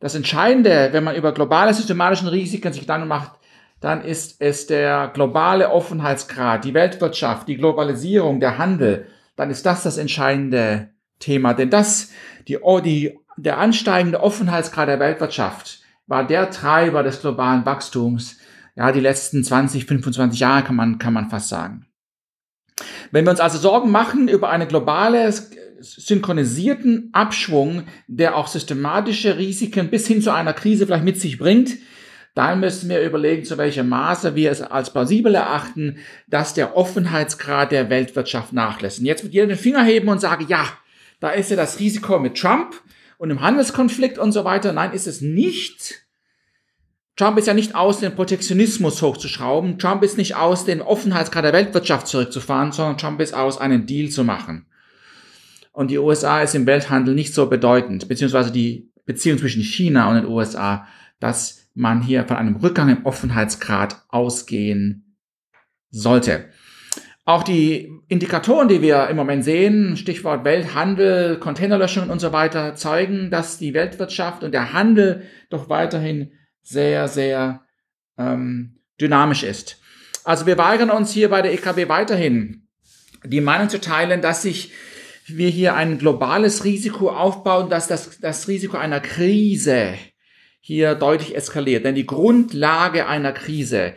Das 0.00 0.14
Entscheidende, 0.14 0.90
wenn 0.92 1.04
man 1.04 1.16
über 1.16 1.32
globale 1.32 1.74
systematischen 1.74 2.28
Risiken 2.28 2.72
sich 2.72 2.82
Gedanken 2.82 3.08
macht, 3.08 3.32
dann 3.80 4.04
ist 4.04 4.40
es 4.40 4.66
der 4.66 5.10
globale 5.12 5.70
Offenheitsgrad, 5.70 6.64
die 6.64 6.74
Weltwirtschaft, 6.74 7.48
die 7.48 7.56
Globalisierung, 7.56 8.40
der 8.40 8.58
Handel. 8.58 9.06
Dann 9.36 9.50
ist 9.50 9.66
das 9.66 9.82
das 9.82 9.98
entscheidende 9.98 10.90
Thema. 11.20 11.54
Denn 11.54 11.70
das, 11.70 12.10
die, 12.48 12.58
die, 12.84 13.18
der 13.36 13.58
ansteigende 13.58 14.20
Offenheitsgrad 14.20 14.88
der 14.88 15.00
Weltwirtschaft 15.00 15.80
war 16.06 16.26
der 16.26 16.50
Treiber 16.50 17.02
des 17.02 17.20
globalen 17.20 17.64
Wachstums. 17.66 18.38
Ja, 18.74 18.92
die 18.92 19.00
letzten 19.00 19.44
20, 19.44 19.86
25 19.86 20.40
Jahre 20.40 20.62
kann 20.62 20.76
man, 20.76 20.98
kann 20.98 21.12
man 21.12 21.30
fast 21.30 21.48
sagen. 21.48 21.86
Wenn 23.10 23.24
wir 23.24 23.30
uns 23.30 23.40
also 23.40 23.58
Sorgen 23.58 23.90
machen 23.90 24.28
über 24.28 24.50
eine 24.50 24.66
globale 24.66 25.32
synchronisierten 25.80 27.10
Abschwung, 27.12 27.84
der 28.06 28.36
auch 28.36 28.48
systematische 28.48 29.38
Risiken 29.38 29.90
bis 29.90 30.06
hin 30.06 30.22
zu 30.22 30.32
einer 30.32 30.52
Krise 30.52 30.86
vielleicht 30.86 31.04
mit 31.04 31.20
sich 31.20 31.38
bringt, 31.38 31.76
dann 32.34 32.60
müssen 32.60 32.88
wir 32.88 33.02
überlegen, 33.02 33.44
zu 33.44 33.58
welchem 33.58 33.88
Maße 33.88 34.36
wir 34.36 34.52
es 34.52 34.62
als 34.62 34.92
plausibel 34.92 35.34
erachten, 35.34 35.98
dass 36.28 36.54
der 36.54 36.76
Offenheitsgrad 36.76 37.72
der 37.72 37.90
Weltwirtschaft 37.90 38.52
nachlässt. 38.52 39.00
Und 39.00 39.06
jetzt 39.06 39.24
wird 39.24 39.34
jeder 39.34 39.48
den 39.48 39.58
Finger 39.58 39.82
heben 39.82 40.08
und 40.08 40.20
sagen, 40.20 40.46
ja, 40.48 40.64
da 41.18 41.30
ist 41.30 41.50
ja 41.50 41.56
das 41.56 41.80
Risiko 41.80 42.20
mit 42.20 42.36
Trump 42.36 42.80
und 43.16 43.30
im 43.30 43.40
Handelskonflikt 43.40 44.18
und 44.18 44.30
so 44.30 44.44
weiter. 44.44 44.72
Nein, 44.72 44.92
ist 44.92 45.08
es 45.08 45.20
nicht. 45.20 46.06
Trump 47.16 47.36
ist 47.38 47.48
ja 47.48 47.54
nicht 47.54 47.74
aus, 47.74 47.98
den 47.98 48.14
Protektionismus 48.14 49.02
hochzuschrauben. 49.02 49.80
Trump 49.80 50.04
ist 50.04 50.16
nicht 50.16 50.36
aus, 50.36 50.64
den 50.64 50.80
Offenheitsgrad 50.80 51.44
der 51.44 51.52
Weltwirtschaft 51.52 52.06
zurückzufahren, 52.06 52.70
sondern 52.70 52.98
Trump 52.98 53.20
ist 53.20 53.34
aus, 53.34 53.58
einen 53.58 53.86
Deal 53.86 54.10
zu 54.10 54.22
machen. 54.22 54.67
Und 55.78 55.92
die 55.92 55.98
USA 55.98 56.42
ist 56.42 56.56
im 56.56 56.66
Welthandel 56.66 57.14
nicht 57.14 57.32
so 57.32 57.48
bedeutend, 57.48 58.08
beziehungsweise 58.08 58.50
die 58.50 58.90
Beziehung 59.06 59.38
zwischen 59.38 59.62
China 59.62 60.10
und 60.10 60.16
den 60.16 60.26
USA, 60.26 60.88
dass 61.20 61.70
man 61.72 62.02
hier 62.02 62.24
von 62.26 62.36
einem 62.36 62.56
Rückgang 62.56 62.88
im 62.88 63.06
Offenheitsgrad 63.06 64.02
ausgehen 64.08 65.14
sollte. 65.90 66.46
Auch 67.24 67.44
die 67.44 67.92
Indikatoren, 68.08 68.66
die 68.66 68.82
wir 68.82 69.06
im 69.06 69.14
Moment 69.14 69.44
sehen, 69.44 69.96
Stichwort 69.96 70.44
Welthandel, 70.44 71.38
Containerlöschungen 71.38 72.10
und 72.10 72.18
so 72.18 72.32
weiter, 72.32 72.74
zeigen, 72.74 73.30
dass 73.30 73.58
die 73.58 73.72
Weltwirtschaft 73.72 74.42
und 74.42 74.50
der 74.50 74.72
Handel 74.72 75.28
doch 75.48 75.68
weiterhin 75.68 76.32
sehr, 76.60 77.06
sehr 77.06 77.62
ähm, 78.18 78.80
dynamisch 79.00 79.44
ist. 79.44 79.80
Also 80.24 80.44
wir 80.44 80.58
weigern 80.58 80.90
uns 80.90 81.12
hier 81.12 81.30
bei 81.30 81.40
der 81.40 81.52
EKB 81.52 81.88
weiterhin 81.88 82.64
die 83.24 83.40
Meinung 83.40 83.68
zu 83.68 83.80
teilen, 83.80 84.20
dass 84.22 84.42
sich 84.42 84.72
wir 85.36 85.48
hier 85.48 85.74
ein 85.74 85.98
globales 85.98 86.64
Risiko 86.64 87.10
aufbauen, 87.10 87.68
dass 87.68 87.86
das, 87.86 88.18
das 88.20 88.48
Risiko 88.48 88.76
einer 88.76 89.00
Krise 89.00 89.94
hier 90.60 90.94
deutlich 90.94 91.36
eskaliert. 91.36 91.84
Denn 91.84 91.94
die 91.94 92.06
Grundlage 92.06 93.06
einer 93.06 93.32
Krise, 93.32 93.94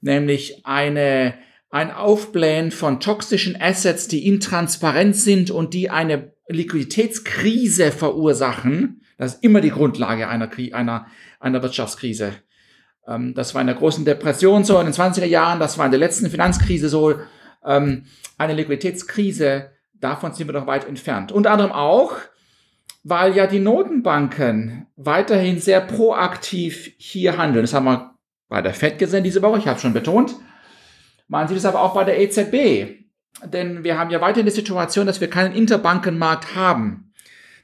nämlich 0.00 0.64
eine, 0.64 1.34
ein 1.70 1.90
Aufblähen 1.90 2.70
von 2.70 3.00
toxischen 3.00 3.60
Assets, 3.60 4.08
die 4.08 4.26
intransparent 4.26 5.16
sind 5.16 5.50
und 5.50 5.74
die 5.74 5.90
eine 5.90 6.32
Liquiditätskrise 6.48 7.90
verursachen, 7.90 9.00
das 9.16 9.34
ist 9.34 9.44
immer 9.44 9.60
die 9.60 9.70
Grundlage 9.70 10.28
einer, 10.28 10.50
einer, 10.72 11.06
einer 11.40 11.62
Wirtschaftskrise. 11.62 12.32
Ähm, 13.06 13.34
das 13.34 13.54
war 13.54 13.60
in 13.60 13.68
der 13.68 13.76
großen 13.76 14.04
Depression 14.04 14.64
so 14.64 14.78
in 14.78 14.86
den 14.86 14.94
20er 14.94 15.24
Jahren, 15.24 15.60
das 15.60 15.78
war 15.78 15.84
in 15.84 15.92
der 15.92 16.00
letzten 16.00 16.30
Finanzkrise 16.30 16.88
so. 16.88 17.14
Ähm, 17.64 18.06
eine 18.36 18.54
Liquiditätskrise 18.54 19.70
Davon 20.04 20.34
sind 20.34 20.48
wir 20.48 20.52
noch 20.52 20.66
weit 20.66 20.86
entfernt. 20.86 21.32
Unter 21.32 21.50
anderem 21.50 21.72
auch, 21.72 22.12
weil 23.04 23.34
ja 23.34 23.46
die 23.46 23.58
Notenbanken 23.58 24.86
weiterhin 24.96 25.58
sehr 25.58 25.80
proaktiv 25.80 26.92
hier 26.98 27.38
handeln. 27.38 27.62
Das 27.62 27.72
haben 27.72 27.86
wir 27.86 28.14
bei 28.50 28.60
der 28.60 28.74
FED 28.74 28.98
gesehen 28.98 29.24
diese 29.24 29.40
Woche, 29.40 29.60
ich 29.60 29.66
habe 29.66 29.80
schon 29.80 29.94
betont. 29.94 30.34
Man 31.26 31.48
sieht 31.48 31.56
es 31.56 31.64
aber 31.64 31.80
auch 31.80 31.94
bei 31.94 32.04
der 32.04 32.20
EZB. 32.20 33.00
Denn 33.46 33.82
wir 33.82 33.98
haben 33.98 34.10
ja 34.10 34.20
weiterhin 34.20 34.44
die 34.44 34.52
Situation, 34.52 35.06
dass 35.06 35.22
wir 35.22 35.30
keinen 35.30 35.54
Interbankenmarkt 35.54 36.54
haben. 36.54 37.14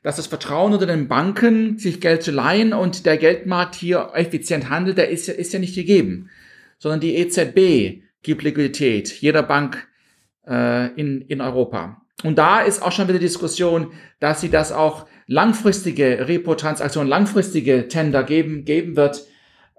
Dass 0.02 0.16
das 0.16 0.26
Vertrauen 0.26 0.73
unter 0.73 0.87
den 0.87 1.09
Banken, 1.09 1.76
sich 1.76 2.00
Geld 2.00 2.23
zu 2.23 2.30
leihen 2.30 2.73
und 2.73 3.04
der 3.04 3.18
Geldmarkt 3.18 3.75
hier 3.75 4.12
effizient 4.14 4.70
handelt, 4.70 4.97
der 4.97 5.11
ist, 5.11 5.28
ist 5.28 5.52
ja 5.52 5.59
nicht 5.59 5.75
gegeben. 5.75 6.30
Sondern 6.78 7.00
die 7.00 7.16
EZB 7.16 8.02
gibt 8.23 8.42
Liquidität 8.42 9.12
jeder 9.20 9.42
Bank 9.42 9.87
äh, 10.47 10.87
in, 10.94 11.20
in 11.20 11.42
Europa. 11.42 12.00
Und 12.22 12.36
da 12.36 12.60
ist 12.60 12.82
auch 12.82 12.92
schon 12.92 13.08
wieder 13.08 13.18
Diskussion, 13.18 13.92
dass 14.18 14.40
sie 14.40 14.50
das 14.50 14.72
auch 14.72 15.06
langfristige 15.26 16.28
Repo-Transaktionen, 16.28 17.08
langfristige 17.08 17.88
Tender 17.88 18.22
geben, 18.24 18.64
geben 18.64 18.96
wird, 18.96 19.24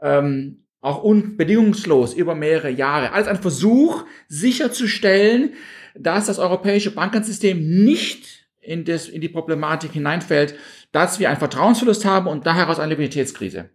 ähm, 0.02 0.64
auch 0.82 1.04
unbedingungslos 1.04 2.14
über 2.14 2.34
mehrere 2.34 2.70
Jahre. 2.70 3.12
Alles 3.12 3.28
ein 3.28 3.42
Versuch, 3.42 4.04
sicherzustellen, 4.28 5.54
dass 5.94 6.26
das 6.26 6.40
europäische 6.40 6.92
Bankensystem 6.92 7.84
nicht 7.84 8.48
in, 8.62 8.86
das, 8.86 9.08
in 9.08 9.22
die 9.22 9.30
Problematik 9.30 9.92
hineinfällt, 9.92 10.56
dass 10.92 11.20
wir 11.20 11.30
einen 11.30 11.40
Vertrauensverlust 11.40 12.06
haben 12.06 12.28
und 12.28 12.46
daher 12.46 12.70
aus 12.70 12.80
eine 12.80 12.92
Liquiditätskrise. 12.92 13.70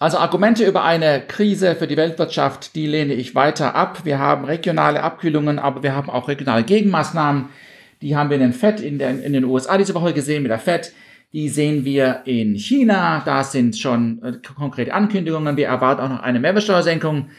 Also 0.00 0.18
Argumente 0.18 0.64
über 0.64 0.84
eine 0.84 1.20
Krise 1.26 1.74
für 1.74 1.88
die 1.88 1.96
Weltwirtschaft, 1.96 2.76
die 2.76 2.86
lehne 2.86 3.14
ich 3.14 3.34
weiter 3.34 3.74
ab. 3.74 4.04
Wir 4.04 4.20
haben 4.20 4.44
regionale 4.44 5.02
Abkühlungen, 5.02 5.58
aber 5.58 5.82
wir 5.82 5.94
haben 5.94 6.08
auch 6.08 6.28
regionale 6.28 6.62
Gegenmaßnahmen. 6.62 7.46
Die 8.00 8.16
haben 8.16 8.30
wir 8.30 8.36
in 8.36 8.42
den 8.42 8.52
FED 8.52 8.80
in 8.80 9.00
den, 9.00 9.20
in 9.20 9.32
den 9.32 9.44
USA 9.44 9.76
diese 9.76 9.94
Woche 9.94 10.12
gesehen 10.12 10.44
mit 10.44 10.52
der 10.52 10.60
FED. 10.60 10.92
Die 11.32 11.48
sehen 11.48 11.84
wir 11.84 12.22
in 12.26 12.54
China. 12.54 13.22
Da 13.24 13.42
sind 13.42 13.76
schon 13.76 14.22
äh, 14.22 14.32
konkrete 14.54 14.94
Ankündigungen. 14.94 15.56
Wir 15.56 15.66
erwarten 15.66 16.00
auch 16.02 16.08
noch 16.08 16.20
eine 16.20 16.38
Mehrwertsteuersenkung 16.38 17.30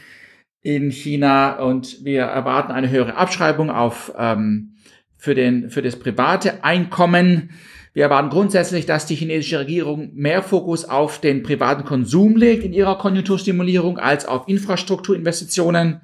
in 0.60 0.90
China 0.90 1.58
und 1.60 2.04
wir 2.04 2.24
erwarten 2.24 2.72
eine 2.72 2.90
höhere 2.90 3.16
Abschreibung 3.16 3.70
auf 3.70 4.12
ähm, 4.18 4.74
für, 5.20 5.34
den, 5.34 5.70
für 5.70 5.82
das 5.82 5.96
private 5.96 6.64
Einkommen. 6.64 7.50
Wir 7.92 8.04
erwarten 8.04 8.30
grundsätzlich, 8.30 8.86
dass 8.86 9.04
die 9.04 9.14
chinesische 9.14 9.58
Regierung 9.58 10.10
mehr 10.14 10.42
Fokus 10.42 10.86
auf 10.86 11.20
den 11.20 11.42
privaten 11.42 11.84
Konsum 11.84 12.36
legt 12.36 12.64
in 12.64 12.72
ihrer 12.72 12.96
Konjunkturstimulierung 12.96 13.98
als 13.98 14.24
auf 14.24 14.48
Infrastrukturinvestitionen. 14.48 16.00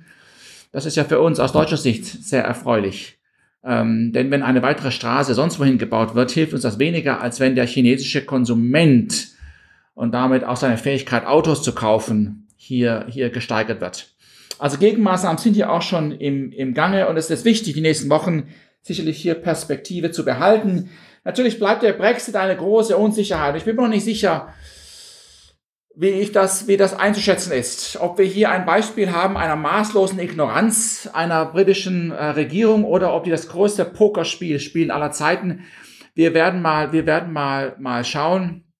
Das 0.70 0.84
ist 0.84 0.96
ja 0.96 1.04
für 1.04 1.20
uns 1.20 1.40
aus 1.40 1.52
deutscher 1.52 1.78
Sicht 1.78 2.04
sehr 2.04 2.44
erfreulich. 2.44 3.18
Ähm, 3.64 4.12
denn 4.12 4.30
wenn 4.30 4.42
eine 4.42 4.62
weitere 4.62 4.90
Straße 4.90 5.32
sonst 5.32 5.58
wohin 5.58 5.78
gebaut 5.78 6.14
wird, 6.14 6.30
hilft 6.30 6.52
uns 6.52 6.62
das 6.62 6.78
weniger, 6.78 7.22
als 7.22 7.40
wenn 7.40 7.54
der 7.54 7.66
chinesische 7.66 8.24
Konsument 8.24 9.28
und 9.94 10.12
damit 10.12 10.44
auch 10.44 10.56
seine 10.56 10.76
Fähigkeit, 10.76 11.24
Autos 11.24 11.62
zu 11.62 11.74
kaufen, 11.74 12.48
hier, 12.56 13.06
hier 13.08 13.30
gesteigert 13.30 13.80
wird. 13.80 14.08
Also 14.58 14.78
Gegenmaßnahmen 14.78 15.38
sind 15.38 15.54
hier 15.54 15.70
auch 15.70 15.82
schon 15.82 16.12
im, 16.12 16.52
im 16.52 16.74
Gange 16.74 17.08
und 17.08 17.16
es 17.16 17.30
ist 17.30 17.44
wichtig, 17.44 17.74
die 17.74 17.80
nächsten 17.80 18.10
Wochen 18.10 18.48
sicherlich 18.86 19.18
hier 19.18 19.34
Perspektive 19.34 20.12
zu 20.12 20.24
behalten. 20.24 20.90
Natürlich 21.24 21.58
bleibt 21.58 21.82
der 21.82 21.92
Brexit 21.92 22.36
eine 22.36 22.56
große 22.56 22.96
Unsicherheit. 22.96 23.56
Ich 23.56 23.64
bin 23.64 23.74
mir 23.74 23.82
noch 23.82 23.88
nicht 23.88 24.04
sicher, 24.04 24.54
wie 25.96 26.10
ich 26.10 26.30
das, 26.30 26.68
wie 26.68 26.76
das 26.76 26.94
einzuschätzen 26.94 27.52
ist. 27.52 27.98
Ob 28.00 28.16
wir 28.18 28.26
hier 28.26 28.50
ein 28.50 28.64
Beispiel 28.64 29.10
haben 29.10 29.36
einer 29.36 29.56
maßlosen 29.56 30.20
Ignoranz 30.20 31.10
einer 31.12 31.46
britischen 31.46 32.12
äh, 32.12 32.24
Regierung 32.26 32.84
oder 32.84 33.12
ob 33.12 33.24
die 33.24 33.30
das 33.30 33.48
größte 33.48 33.84
Pokerspiel 33.84 34.60
spielen 34.60 34.92
aller 34.92 35.10
Zeiten. 35.10 35.64
Wir 36.14 36.32
werden 36.32 36.62
mal, 36.62 36.92
wir 36.92 37.06
werden 37.06 37.32
mal, 37.32 37.74
mal 37.80 38.04
schauen. 38.04 38.72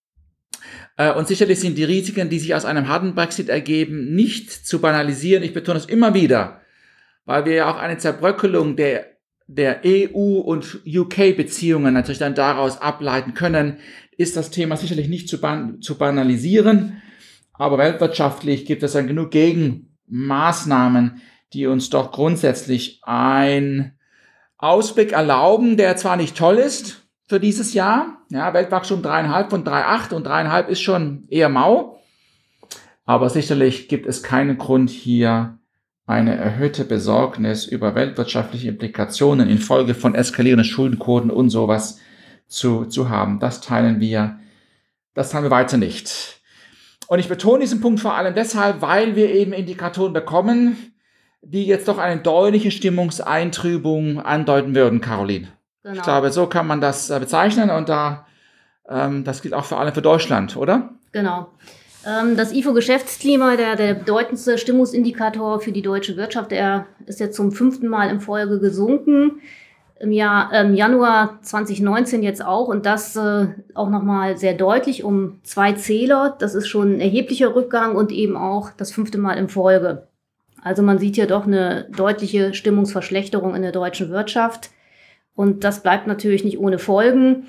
Äh, 0.95 1.11
und 1.11 1.27
sicherlich 1.27 1.59
sind 1.59 1.77
die 1.77 1.83
Risiken, 1.83 2.29
die 2.29 2.39
sich 2.39 2.55
aus 2.55 2.63
einem 2.63 2.87
harten 2.87 3.13
Brexit 3.13 3.49
ergeben, 3.49 4.15
nicht 4.15 4.51
zu 4.51 4.79
banalisieren. 4.79 5.43
Ich 5.43 5.53
betone 5.53 5.79
es 5.79 5.85
immer 5.85 6.13
wieder, 6.13 6.61
weil 7.25 7.43
wir 7.43 7.55
ja 7.55 7.69
auch 7.69 7.77
eine 7.77 7.97
Zerbröckelung 7.97 8.77
der 8.77 9.16
der 9.47 9.81
EU 9.85 10.39
und 10.39 10.81
UK 10.85 11.35
Beziehungen 11.35 11.93
natürlich 11.93 12.19
dann 12.19 12.35
daraus 12.35 12.81
ableiten 12.81 13.33
können, 13.33 13.77
ist 14.17 14.35
das 14.35 14.51
Thema 14.51 14.77
sicherlich 14.77 15.07
nicht 15.07 15.29
zu, 15.29 15.39
ban 15.39 15.81
zu 15.81 15.97
banalisieren. 15.97 17.01
Aber 17.53 17.77
weltwirtschaftlich 17.77 18.65
gibt 18.65 18.83
es 18.83 18.93
dann 18.93 19.07
genug 19.07 19.31
Gegenmaßnahmen, 19.31 21.21
die 21.53 21.65
uns 21.65 21.89
doch 21.89 22.11
grundsätzlich 22.11 22.99
ein 23.03 23.97
Ausblick 24.57 25.13
erlauben, 25.13 25.77
der 25.77 25.95
zwar 25.95 26.17
nicht 26.17 26.37
toll 26.37 26.57
ist 26.57 27.07
für 27.27 27.39
dieses 27.39 27.73
Jahr, 27.73 28.21
ja, 28.29 28.53
Weltwachstum 28.53 29.01
dreieinhalb 29.01 29.49
von 29.49 29.63
3,8 29.63 30.13
und 30.13 30.25
dreieinhalb 30.25 30.69
ist 30.69 30.81
schon 30.81 31.25
eher 31.29 31.49
mau, 31.49 32.01
aber 33.05 33.29
sicherlich 33.29 33.87
gibt 33.87 34.07
es 34.07 34.23
keinen 34.23 34.57
Grund 34.57 34.89
hier 34.89 35.56
eine 36.07 36.37
erhöhte 36.37 36.85
Besorgnis 36.85 37.65
über 37.65 37.93
weltwirtschaftliche 37.93 38.69
Implikationen 38.69 39.49
infolge 39.49 39.93
von 39.93 40.15
eskalierenden 40.15 40.65
Schuldenquoten 40.65 41.29
und 41.29 41.49
sowas 41.49 41.99
zu, 42.47 42.85
zu 42.85 43.09
haben. 43.09 43.39
Das 43.39 43.59
teilen 43.59 43.99
wir, 43.99 44.39
das 45.13 45.29
teilen 45.29 45.43
wir 45.43 45.51
weiter 45.51 45.77
nicht. 45.77 46.41
Und 47.07 47.19
ich 47.19 47.27
betone 47.27 47.59
diesen 47.59 47.81
Punkt 47.81 47.99
vor 47.99 48.15
allem 48.15 48.33
deshalb, 48.33 48.81
weil 48.81 49.17
wir 49.17 49.29
eben 49.29 49.51
Indikatoren 49.51 50.13
bekommen, 50.13 50.77
die 51.41 51.65
jetzt 51.65 51.89
doch 51.89 51.97
eine 51.97 52.21
deutliche 52.21 52.71
Stimmungseintrübung 52.71 54.21
andeuten 54.21 54.75
würden, 54.75 55.01
Caroline. 55.01 55.49
Genau. 55.83 55.95
Ich 55.95 56.01
glaube, 56.03 56.31
so 56.31 56.47
kann 56.47 56.67
man 56.67 56.79
das 56.81 57.09
äh, 57.09 57.19
bezeichnen 57.19 57.69
und 57.69 57.89
da, 57.89 58.27
ähm, 58.89 59.25
das 59.25 59.41
gilt 59.41 59.53
auch 59.53 59.65
vor 59.65 59.79
allem 59.79 59.93
für 59.93 60.01
Deutschland, 60.01 60.55
oder? 60.55 60.89
Genau. 61.11 61.49
Ähm, 62.07 62.37
das 62.37 62.53
IFO-Geschäftsklima, 62.53 63.57
der, 63.57 63.75
der 63.75 63.93
bedeutendste 63.93 64.57
Stimmungsindikator 64.57 65.59
für 65.59 65.73
die 65.73 65.81
deutsche 65.81 66.15
Wirtschaft, 66.15 66.51
der 66.51 66.85
ist 67.05 67.19
jetzt 67.19 67.35
zum 67.35 67.51
fünften 67.51 67.87
Mal 67.87 68.09
in 68.09 68.21
Folge 68.21 68.59
gesunken 68.59 69.41
im 69.99 70.11
Jahr, 70.11 70.51
ähm, 70.53 70.75
Januar 70.75 71.39
2019 71.41 72.21
jetzt 72.21 72.45
auch 72.45 72.67
und 72.67 72.85
das 72.85 73.15
äh, 73.15 73.47
auch 73.73 73.89
nochmal 73.89 74.37
sehr 74.37 74.53
deutlich 74.53 75.03
um 75.03 75.39
zwei 75.43 75.73
Zähler. 75.73 76.35
Das 76.39 76.55
ist 76.55 76.67
schon 76.67 76.97
ein 76.97 77.01
erheblicher 77.01 77.55
Rückgang 77.55 77.95
und 77.95 78.11
eben 78.11 78.37
auch 78.37 78.69
das 78.77 78.91
fünfte 78.91 79.17
Mal 79.17 79.33
in 79.33 79.49
Folge. 79.49 80.07
Also 80.63 80.83
man 80.83 80.99
sieht 80.99 81.15
hier 81.15 81.27
doch 81.27 81.45
eine 81.45 81.87
deutliche 81.95 82.53
Stimmungsverschlechterung 82.53 83.55
in 83.55 83.63
der 83.63 83.71
deutschen 83.71 84.09
Wirtschaft 84.09 84.69
und 85.35 85.63
das 85.63 85.81
bleibt 85.81 86.07
natürlich 86.07 86.43
nicht 86.43 86.59
ohne 86.59 86.79
Folgen. 86.79 87.47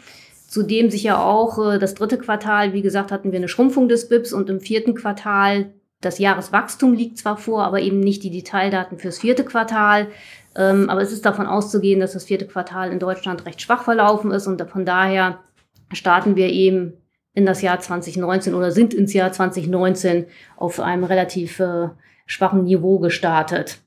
Zudem 0.48 0.90
sich 0.90 1.02
ja 1.02 1.22
auch 1.22 1.58
äh, 1.58 1.78
das 1.78 1.94
dritte 1.94 2.16
Quartal, 2.16 2.72
wie 2.72 2.82
gesagt, 2.82 3.12
hatten 3.12 3.32
wir 3.32 3.38
eine 3.38 3.48
Schrumpfung 3.48 3.88
des 3.88 4.08
BIPs 4.08 4.32
und 4.32 4.48
im 4.48 4.60
vierten 4.60 4.94
Quartal 4.94 5.74
das 6.00 6.18
Jahreswachstum 6.18 6.94
liegt 6.94 7.18
zwar 7.18 7.36
vor, 7.36 7.64
aber 7.64 7.80
eben 7.80 8.00
nicht 8.00 8.22
die 8.22 8.30
Detaildaten 8.30 8.98
fürs 8.98 9.18
vierte 9.18 9.44
Quartal. 9.44 10.08
Ähm, 10.56 10.88
aber 10.88 11.02
es 11.02 11.12
ist 11.12 11.26
davon 11.26 11.46
auszugehen, 11.46 12.00
dass 12.00 12.12
das 12.12 12.24
vierte 12.24 12.46
Quartal 12.46 12.90
in 12.92 12.98
Deutschland 12.98 13.44
recht 13.46 13.60
schwach 13.60 13.82
verlaufen 13.82 14.30
ist 14.30 14.46
und 14.46 14.62
von 14.70 14.86
daher 14.86 15.40
starten 15.92 16.34
wir 16.34 16.48
eben 16.48 16.94
in 17.34 17.44
das 17.44 17.60
Jahr 17.62 17.78
2019 17.78 18.54
oder 18.54 18.70
sind 18.70 18.94
ins 18.94 19.12
Jahr 19.12 19.32
2019 19.32 20.26
auf 20.56 20.80
einem 20.80 21.04
relativ 21.04 21.60
äh, 21.60 21.88
schwachen 22.26 22.64
Niveau 22.64 22.98
gestartet. 23.00 23.80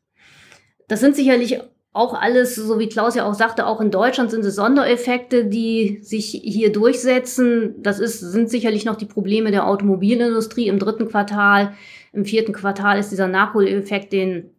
Das 0.88 1.00
sind 1.00 1.16
sicherlich 1.16 1.60
auch 1.94 2.14
alles, 2.14 2.56
so 2.56 2.80
wie 2.80 2.88
Klaus 2.88 3.16
ja 3.16 3.26
auch 3.26 3.34
sagte, 3.34 3.68
auch 3.68 3.82
in 3.82 3.92
Deutschland 3.92 4.32
sind 4.32 4.46
es 4.46 4.56
Sondereffekte, 4.56 5.46
die 5.46 6.00
sich 6.02 6.30
hier 6.44 6.72
durchsetzen. 6.72 7.76
Das 7.80 8.00
ist, 8.00 8.20
sind 8.20 8.50
sicherlich 8.50 8.86
noch 8.86 8.96
die 8.96 9.06
Probleme 9.06 9.52
der 9.52 9.68
Automobilindustrie 9.68 10.68
im 10.68 10.80
dritten 10.80 11.10
Quartal. 11.10 11.74
Im 12.14 12.24
vierten 12.24 12.54
Quartal 12.54 12.98
ist 12.98 13.12
dieser 13.12 13.28
Nachholeffekt, 13.28 14.14
den 14.14 14.52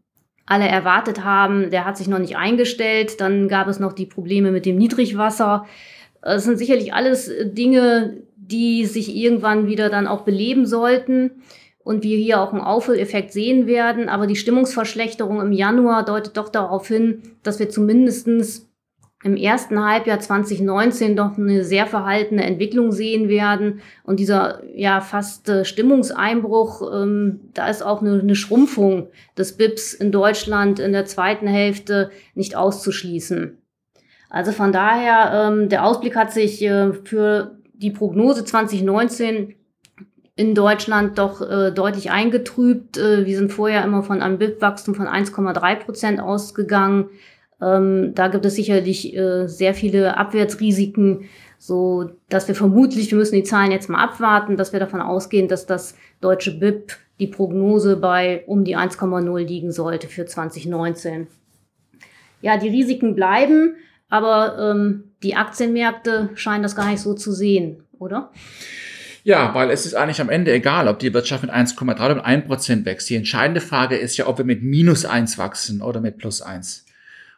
alle 0.44 0.68
erwartet 0.68 1.24
haben, 1.24 1.70
der 1.70 1.86
hat 1.86 1.96
sich 1.96 2.08
noch 2.08 2.18
nicht 2.18 2.36
eingestellt. 2.36 3.20
Dann 3.20 3.48
gab 3.48 3.68
es 3.68 3.78
noch 3.78 3.94
die 3.94 4.06
Probleme 4.06 4.50
mit 4.50 4.66
dem 4.66 4.76
Niedrigwasser. 4.76 5.66
Es 6.20 6.44
sind 6.44 6.58
sicherlich 6.58 6.92
alles 6.92 7.30
Dinge, 7.44 8.22
die 8.36 8.84
sich 8.84 9.16
irgendwann 9.16 9.66
wieder 9.66 9.88
dann 9.88 10.06
auch 10.06 10.22
beleben 10.22 10.66
sollten 10.66 11.42
und 11.84 12.02
wir 12.02 12.16
hier 12.16 12.40
auch 12.40 12.52
einen 12.52 12.62
Aufholeffekt 12.62 13.32
sehen 13.32 13.66
werden. 13.66 14.08
Aber 14.08 14.26
die 14.26 14.36
Stimmungsverschlechterung 14.36 15.40
im 15.40 15.52
Januar 15.52 16.04
deutet 16.04 16.36
doch 16.36 16.48
darauf 16.48 16.88
hin, 16.88 17.22
dass 17.42 17.58
wir 17.58 17.68
zumindestens 17.68 18.68
im 19.24 19.36
ersten 19.36 19.84
Halbjahr 19.84 20.18
2019 20.18 21.14
doch 21.14 21.38
eine 21.38 21.64
sehr 21.64 21.86
verhaltene 21.86 22.44
Entwicklung 22.44 22.90
sehen 22.90 23.28
werden. 23.28 23.80
Und 24.02 24.18
dieser 24.18 24.62
ja 24.74 25.00
fast 25.00 25.48
äh, 25.48 25.64
Stimmungseinbruch, 25.64 26.82
ähm, 26.92 27.40
da 27.54 27.68
ist 27.68 27.82
auch 27.82 28.00
eine, 28.00 28.18
eine 28.20 28.34
Schrumpfung 28.34 29.08
des 29.38 29.56
BIPs 29.56 29.94
in 29.94 30.10
Deutschland 30.10 30.80
in 30.80 30.92
der 30.92 31.04
zweiten 31.04 31.46
Hälfte 31.46 32.10
nicht 32.34 32.56
auszuschließen. 32.56 33.58
Also 34.28 34.50
von 34.50 34.72
daher, 34.72 35.50
ähm, 35.52 35.68
der 35.68 35.84
Ausblick 35.84 36.16
hat 36.16 36.32
sich 36.32 36.62
äh, 36.62 36.92
für 36.92 37.58
die 37.74 37.90
Prognose 37.90 38.44
2019 38.44 39.54
in 40.34 40.54
Deutschland 40.54 41.18
doch 41.18 41.42
äh, 41.42 41.70
deutlich 41.72 42.10
eingetrübt. 42.10 42.96
Äh, 42.96 43.26
wir 43.26 43.36
sind 43.36 43.52
vorher 43.52 43.84
immer 43.84 44.02
von 44.02 44.22
einem 44.22 44.38
BIP-Wachstum 44.38 44.94
von 44.94 45.06
1,3 45.06 45.76
Prozent 45.76 46.20
ausgegangen. 46.20 47.10
Ähm, 47.60 48.14
da 48.14 48.28
gibt 48.28 48.44
es 48.44 48.54
sicherlich 48.54 49.14
äh, 49.14 49.46
sehr 49.46 49.74
viele 49.74 50.16
Abwärtsrisiken, 50.16 51.28
so 51.58 52.10
dass 52.28 52.48
wir 52.48 52.54
vermutlich, 52.54 53.10
wir 53.10 53.18
müssen 53.18 53.36
die 53.36 53.44
Zahlen 53.44 53.70
jetzt 53.70 53.88
mal 53.88 54.02
abwarten, 54.02 54.56
dass 54.56 54.72
wir 54.72 54.80
davon 54.80 55.00
ausgehen, 55.00 55.48
dass 55.48 55.66
das 55.66 55.96
deutsche 56.20 56.58
BIP 56.58 56.96
die 57.20 57.28
Prognose 57.28 57.96
bei 57.96 58.42
um 58.46 58.64
die 58.64 58.76
1,0 58.76 59.38
liegen 59.38 59.70
sollte 59.70 60.08
für 60.08 60.26
2019. 60.26 61.28
Ja, 62.40 62.56
die 62.56 62.68
Risiken 62.68 63.14
bleiben, 63.14 63.76
aber 64.08 64.58
ähm, 64.58 65.12
die 65.22 65.36
Aktienmärkte 65.36 66.30
scheinen 66.34 66.64
das 66.64 66.74
gar 66.74 66.90
nicht 66.90 67.00
so 67.00 67.14
zu 67.14 67.32
sehen, 67.32 67.84
oder? 67.98 68.32
Ja, 69.24 69.54
weil 69.54 69.70
es 69.70 69.86
ist 69.86 69.94
eigentlich 69.94 70.20
am 70.20 70.28
Ende 70.28 70.52
egal, 70.52 70.88
ob 70.88 70.98
die 70.98 71.14
Wirtschaft 71.14 71.42
mit 71.42 71.52
1,3 71.52 71.94
oder 71.94 72.14
mit 72.16 72.24
1 72.24 72.46
Prozent 72.46 72.86
wächst. 72.86 73.08
Die 73.08 73.14
entscheidende 73.14 73.60
Frage 73.60 73.96
ist 73.96 74.16
ja, 74.16 74.26
ob 74.26 74.38
wir 74.38 74.44
mit 74.44 74.62
minus 74.62 75.04
1 75.04 75.38
wachsen 75.38 75.80
oder 75.80 76.00
mit 76.00 76.18
plus 76.18 76.42
1. 76.42 76.86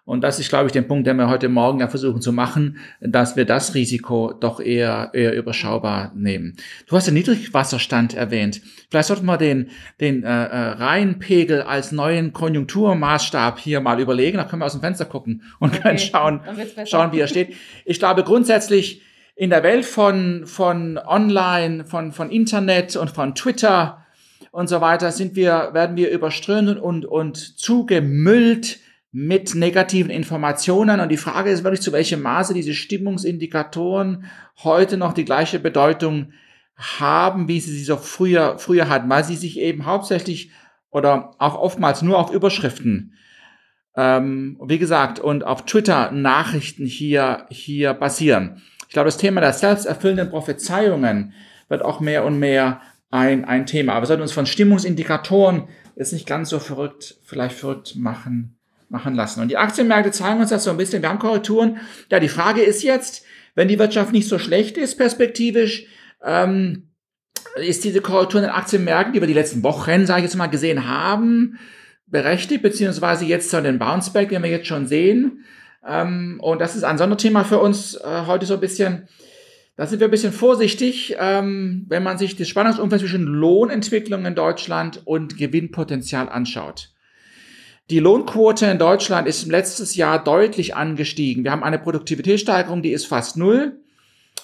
Und 0.07 0.21
das 0.21 0.39
ist, 0.39 0.51
glaube 0.51 0.67
ich, 0.67 0.73
der 0.73 0.83
Punkt, 0.83 1.07
den 1.07 1.17
wir 1.17 1.31
heute 1.31 1.49
Morgen 1.49 1.81
ja 1.81 1.89
versuchen 1.89 2.21
zu 2.21 2.31
machen, 2.31 2.77
dass 3.01 3.37
wir 3.37 3.47
das 3.47 3.75
Risiko 3.75 4.35
doch 4.39 4.61
eher, 4.61 5.11
eher 5.15 5.35
überschaubar 5.35 6.13
nehmen. 6.15 6.57
Du 6.87 6.97
hast 6.97 7.07
den 7.07 7.15
Niedrigwasserstand 7.15 8.13
erwähnt. 8.13 8.61
Vielleicht 8.91 9.09
sollten 9.09 9.25
wir 9.25 9.39
den, 9.39 9.71
den 10.01 10.23
äh, 10.23 10.27
äh, 10.27 10.69
Rheinpegel 10.73 11.63
als 11.63 11.91
neuen 11.91 12.35
Konjunkturmaßstab 12.35 13.59
hier 13.59 13.81
mal 13.81 13.99
überlegen. 13.99 14.37
Da 14.37 14.45
können 14.45 14.61
wir 14.61 14.67
aus 14.67 14.73
dem 14.73 14.83
Fenster 14.83 15.07
gucken 15.07 15.43
und 15.59 15.71
okay. 15.71 15.81
können 15.83 15.99
schauen, 15.99 16.41
schauen, 16.85 17.13
wie 17.13 17.21
er 17.21 17.29
steht. 17.29 17.55
Ich 17.87 17.99
glaube 17.99 18.25
grundsätzlich, 18.25 19.01
in 19.37 19.51
der 19.51 19.63
Welt 19.63 19.85
von, 19.85 20.47
von 20.47 20.99
Online, 20.99 21.85
von, 21.85 22.13
von 22.13 22.31
Internet 22.31 22.97
und 22.97 23.11
von 23.11 23.35
Twitter 23.35 24.05
und 24.55 24.69
so 24.69 24.81
weiter 24.81 25.11
sind 25.11 25.35
wir, 25.35 25.71
werden 25.73 25.97
wir 25.97 26.11
überströmt 26.11 26.79
und, 26.79 27.05
und 27.05 27.37
zugemüllt 27.59 28.79
mit 29.11 29.57
negativen 29.57 30.11
Informationen. 30.11 31.01
Und 31.01 31.09
die 31.09 31.17
Frage 31.17 31.51
ist 31.51 31.65
wirklich, 31.65 31.81
zu 31.81 31.93
welchem 31.93 32.23
Maße 32.23 32.55
diese 32.55 32.75
Stimmungsindikatoren 32.75 34.27
heute 34.63 34.97
noch 34.97 35.13
die 35.13 35.25
gleiche 35.25 35.59
Bedeutung 35.59 36.33
haben, 36.77 37.49
wie 37.49 37.59
sie 37.59 37.73
sie 37.73 37.83
so 37.83 37.97
früher, 37.97 38.59
früher 38.59 38.89
hatten, 38.89 39.09
weil 39.09 39.25
sie 39.25 39.37
sich 39.37 39.59
eben 39.59 39.87
hauptsächlich 39.87 40.53
oder 40.91 41.35
auch 41.39 41.57
oftmals 41.57 42.03
nur 42.03 42.19
auf 42.19 42.33
Überschriften, 42.33 43.15
ähm, 43.97 44.61
wie 44.65 44.79
gesagt, 44.79 45.19
und 45.19 45.45
auf 45.45 45.65
Twitter 45.65 46.13
Nachrichten 46.13 46.87
hier, 46.87 47.47
hier 47.51 47.95
basieren. 47.95 48.63
Ich 48.89 48.95
glaube, 48.95 49.07
das 49.07 49.17
Thema 49.17 49.41
der 49.41 49.53
selbsterfüllenden 49.53 50.31
Prophezeiungen 50.31 51.33
wird 51.69 51.83
auch 51.83 52.01
mehr 52.01 52.25
und 52.25 52.39
mehr 52.39 52.81
ein, 53.11 53.45
ein 53.45 53.67
Thema. 53.67 53.93
Aber 53.93 54.03
wir 54.03 54.07
sollten 54.07 54.23
uns 54.23 54.33
von 54.33 54.47
Stimmungsindikatoren 54.47 55.69
jetzt 55.97 56.13
nicht 56.13 56.27
ganz 56.27 56.51
so 56.51 56.59
verrückt, 56.59 57.17
vielleicht 57.25 57.57
verrückt 57.57 57.97
machen 57.97 58.59
machen 58.95 59.15
lassen. 59.15 59.41
Und 59.41 59.49
die 59.49 59.57
Aktienmärkte 59.57 60.13
zeigen 60.13 60.41
uns 60.41 60.51
das 60.51 60.65
so 60.65 60.71
ein 60.71 60.77
bisschen. 60.77 61.03
Wir 61.03 61.09
haben 61.09 61.19
Korrekturen. 61.19 61.79
Ja, 62.11 62.21
die 62.21 62.29
Frage 62.29 62.63
ist 62.63 62.83
jetzt, 62.83 63.25
wenn 63.55 63.69
die 63.69 63.79
Wirtschaft 63.79 64.13
nicht 64.13 64.29
so 64.29 64.39
schlecht 64.39 64.79
ist, 64.79 64.97
perspektivisch, 64.97 65.87
ähm, 66.23 66.91
ist 67.57 67.85
diese 67.85 68.01
Korrektur 68.01 68.41
in 68.41 68.47
den 68.47 68.55
Aktienmärkten, 68.55 69.13
die 69.13 69.21
wir 69.21 69.29
die 69.29 69.35
letzten 69.35 69.63
Wochen, 69.63 70.07
sage 70.07 70.21
ich 70.21 70.25
jetzt 70.25 70.37
mal, 70.37 70.47
gesehen 70.47 70.89
haben, 70.89 71.59
berechtigt, 72.07 72.63
beziehungsweise 72.63 73.25
jetzt 73.25 73.51
so 73.51 73.61
den 73.61 73.79
Bounceback, 73.79 74.31
den 74.31 74.43
wir 74.43 74.51
jetzt 74.51 74.67
schon 74.67 74.87
sehen. 74.87 75.45
Ähm, 75.87 76.39
und 76.41 76.61
das 76.61 76.77
ist 76.77 76.85
ein 76.85 76.99
Sonderthema 76.99 77.45
für 77.45 77.59
uns 77.59 77.95
äh, 77.95 78.23
heute 78.27 78.47
so 78.47 78.55
ein 78.55 78.61
bisschen. 78.61 79.09
Da 79.77 79.87
sind 79.87 79.99
wir 79.99 80.07
ein 80.07 80.13
bisschen 80.13 80.33
vorsichtig, 80.33 81.17
ähm, 81.19 81.87
wenn 81.89 82.05
man 82.05 82.17
sich 82.17 82.37
das 82.37 82.47
Spannungsumfeld 82.47 83.01
zwischen 83.01 83.25
Lohnentwicklung 83.25 84.25
in 84.25 84.37
Deutschland 84.37 85.03
und 85.05 85.37
Gewinnpotenzial 85.37 86.29
anschaut. 86.29 86.91
Die 87.91 87.99
Lohnquote 87.99 88.67
in 88.67 88.79
Deutschland 88.79 89.27
ist 89.27 89.43
im 89.43 89.51
letztes 89.51 89.97
Jahr 89.97 90.23
deutlich 90.23 90.77
angestiegen. 90.77 91.43
Wir 91.43 91.51
haben 91.51 91.65
eine 91.65 91.81
Produktivitätssteigerung, 91.81 92.83
die 92.83 92.93
ist 92.93 93.07
fast 93.07 93.37
null. 93.37 93.81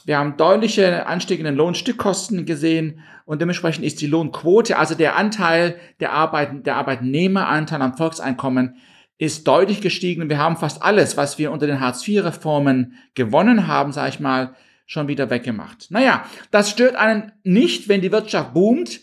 Wir 0.05 0.19
haben 0.19 0.37
deutliche 0.37 1.07
Anstiege 1.07 1.41
in 1.41 1.45
den 1.45 1.55
Lohnstückkosten 1.55 2.45
gesehen 2.45 3.01
und 3.25 3.41
dementsprechend 3.41 3.85
ist 3.85 4.01
die 4.01 4.07
Lohnquote, 4.07 4.77
also 4.77 4.95
der 4.95 5.17
Anteil 5.17 5.77
der, 6.01 6.13
Arbeit, 6.13 6.67
der 6.67 6.77
Arbeitnehmeranteil 6.77 7.81
am 7.81 7.97
Volkseinkommen, 7.97 8.77
ist 9.21 9.47
deutlich 9.47 9.83
gestiegen. 9.83 10.31
Wir 10.31 10.39
haben 10.39 10.57
fast 10.57 10.83
alles, 10.83 11.19
was 11.19 11.37
wir 11.37 11.53
unter 11.53 11.67
den 11.67 11.79
Hartz-IV-Reformen 11.79 12.95
gewonnen 13.15 13.67
haben, 13.67 13.93
sage 13.93 14.09
ich 14.09 14.19
mal, 14.19 14.55
schon 14.87 15.09
wieder 15.09 15.29
weggemacht. 15.29 15.91
Naja, 15.91 16.25
das 16.51 16.71
stört 16.71 16.97
einen 16.97 17.31
nicht, 17.45 17.91
wenn 17.91 18.01
die 18.01 18.13
Wirtschaft 18.13 18.55
boomt. 18.55 19.01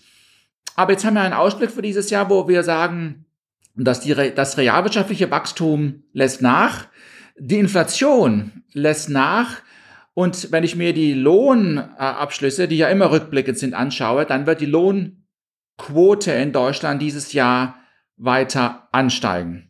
Aber 0.76 0.94
jetzt 0.94 1.06
haben 1.06 1.14
wir 1.14 1.22
einen 1.22 1.36
Ausblick 1.36 1.70
für 1.70 1.84
dieses 1.84 2.10
Jahr, 2.10 2.32
wo 2.32 2.48
wir 2.48 2.64
sagen, 2.64 3.26
dass 3.76 4.00
die, 4.00 4.16
das 4.34 4.58
realwirtschaftliche 4.58 5.30
Wachstum 5.30 6.04
lässt 6.14 6.42
nach, 6.42 6.88
die 7.38 7.60
Inflation 7.60 8.64
lässt 8.74 9.12
nach 9.12 9.58
und 10.16 10.52
wenn 10.52 10.64
ich 10.64 10.76
mir 10.76 10.94
die 10.94 11.14
Lohnabschlüsse, 11.14 12.68
die 12.68 12.78
ja 12.78 12.90
immer 12.90 13.12
rückblickend 13.12 13.60
sind, 13.60 13.76
anschaue, 13.76 14.26
dann 14.26 14.48
wird 14.48 14.62
die 14.62 14.66
Lohnquote 14.66 16.32
in 16.32 16.52
Deutschland 16.54 17.04
dieses 17.04 17.34
Jahr 17.34 17.76
weiter 18.16 18.90
ansteigen. 18.92 19.67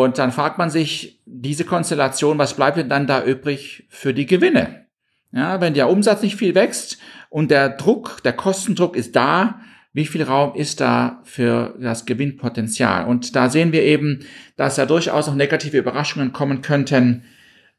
Und 0.00 0.16
dann 0.16 0.32
fragt 0.32 0.56
man 0.56 0.70
sich, 0.70 1.20
diese 1.26 1.64
Konstellation, 1.64 2.38
was 2.38 2.54
bleibt 2.54 2.78
denn 2.78 2.88
dann 2.88 3.06
da 3.06 3.22
übrig 3.22 3.84
für 3.90 4.14
die 4.14 4.24
Gewinne? 4.24 4.86
Ja, 5.32 5.60
wenn 5.60 5.74
der 5.74 5.90
Umsatz 5.90 6.22
nicht 6.22 6.36
viel 6.36 6.54
wächst 6.54 6.98
und 7.28 7.50
der 7.50 7.68
Druck, 7.68 8.22
der 8.22 8.32
Kostendruck 8.32 8.96
ist 8.96 9.16
da, 9.16 9.60
wie 9.92 10.06
viel 10.06 10.22
Raum 10.22 10.54
ist 10.54 10.80
da 10.80 11.20
für 11.24 11.74
das 11.78 12.06
Gewinnpotenzial? 12.06 13.06
Und 13.06 13.36
da 13.36 13.50
sehen 13.50 13.72
wir 13.72 13.82
eben, 13.82 14.20
dass 14.56 14.76
da 14.76 14.86
durchaus 14.86 15.28
auch 15.28 15.34
negative 15.34 15.76
Überraschungen 15.76 16.32
kommen 16.32 16.62
könnten, 16.62 17.24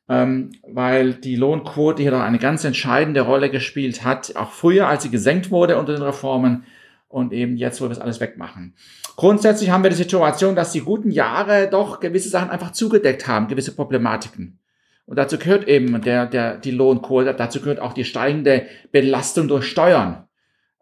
ähm, 0.07 0.51
weil 0.71 1.15
die 1.15 1.35
Lohnquote 1.35 2.03
hier 2.03 2.11
doch 2.11 2.21
eine 2.21 2.37
ganz 2.37 2.63
entscheidende 2.63 3.21
Rolle 3.21 3.49
gespielt 3.49 4.03
hat, 4.03 4.35
auch 4.35 4.51
früher, 4.51 4.87
als 4.87 5.01
sie 5.01 5.09
gesenkt 5.09 5.49
wurde 5.49 5.79
unter 5.79 5.93
den 5.93 6.03
Reformen 6.03 6.65
und 7.13 7.31
eben 7.31 7.57
jetzt, 7.57 7.79
wo 7.79 7.85
wir 7.85 7.89
das 7.89 7.99
alles 7.99 8.19
wegmachen. 8.19 8.73
Grundsätzlich 9.15 9.69
haben 9.69 9.83
wir 9.83 9.91
die 9.91 9.95
Situation, 9.95 10.55
dass 10.55 10.71
die 10.71 10.81
guten 10.81 11.11
Jahre 11.11 11.69
doch 11.69 11.99
gewisse 11.99 12.29
Sachen 12.29 12.49
einfach 12.49 12.71
zugedeckt 12.71 13.27
haben, 13.27 13.47
gewisse 13.47 13.75
Problematiken. 13.75 14.59
Und 15.05 15.17
dazu 15.17 15.37
gehört 15.37 15.67
eben 15.67 16.01
der, 16.01 16.25
der, 16.25 16.57
die 16.57 16.71
Lohnquote, 16.71 17.35
dazu 17.35 17.59
gehört 17.59 17.79
auch 17.79 17.93
die 17.93 18.03
steigende 18.03 18.65
Belastung 18.91 19.47
durch 19.47 19.67
Steuern. 19.67 20.27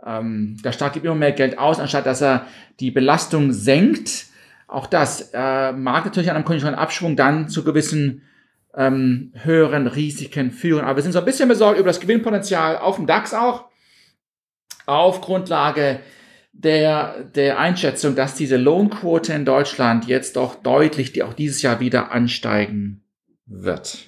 Ähm, 0.06 0.58
der 0.64 0.72
Staat 0.72 0.94
gibt 0.94 1.06
immer 1.06 1.16
mehr 1.16 1.34
Geld 1.34 1.58
aus, 1.58 1.80
anstatt 1.80 2.06
dass 2.06 2.22
er 2.22 2.48
die 2.80 2.92
Belastung 2.92 3.52
senkt. 3.52 4.28
Auch 4.68 4.88
das 4.88 5.32
äh, 5.34 5.74
mag 5.74 6.06
natürlich 6.06 6.30
an 6.30 6.38
einem 6.38 6.46
konjunkturellen 6.46 6.80
Abschwung 6.80 7.18
dann 7.18 7.50
zu 7.50 7.66
gewissen 7.66 8.22
ähm, 8.74 9.34
höheren 9.44 9.88
Risiken 9.88 10.52
führen. 10.52 10.86
Aber 10.86 10.96
wir 10.96 11.04
sind 11.04 11.12
so 11.12 11.20
ein 11.20 11.26
bisschen 11.26 11.50
besorgt 11.50 11.78
über 11.78 11.90
das 11.90 12.00
Gewinnpotenzial 12.00 12.78
auf 12.78 12.96
dem 12.96 13.06
DAX 13.06 13.34
auch, 13.34 13.66
auf 14.86 15.20
Grundlage 15.20 16.00
der, 16.54 17.24
der 17.24 17.60
Einschätzung, 17.60 18.16
dass 18.16 18.36
diese 18.36 18.58
Lohnquote 18.58 19.34
in 19.34 19.46
Deutschland 19.46 20.06
jetzt 20.08 20.36
doch 20.36 20.56
deutlich, 20.56 21.14
die 21.14 21.24
auch 21.24 21.34
dieses 21.34 21.62
Jahr 21.62 21.80
wieder 21.80 22.12
ansteigen 22.12 23.04
wird. 23.46 24.08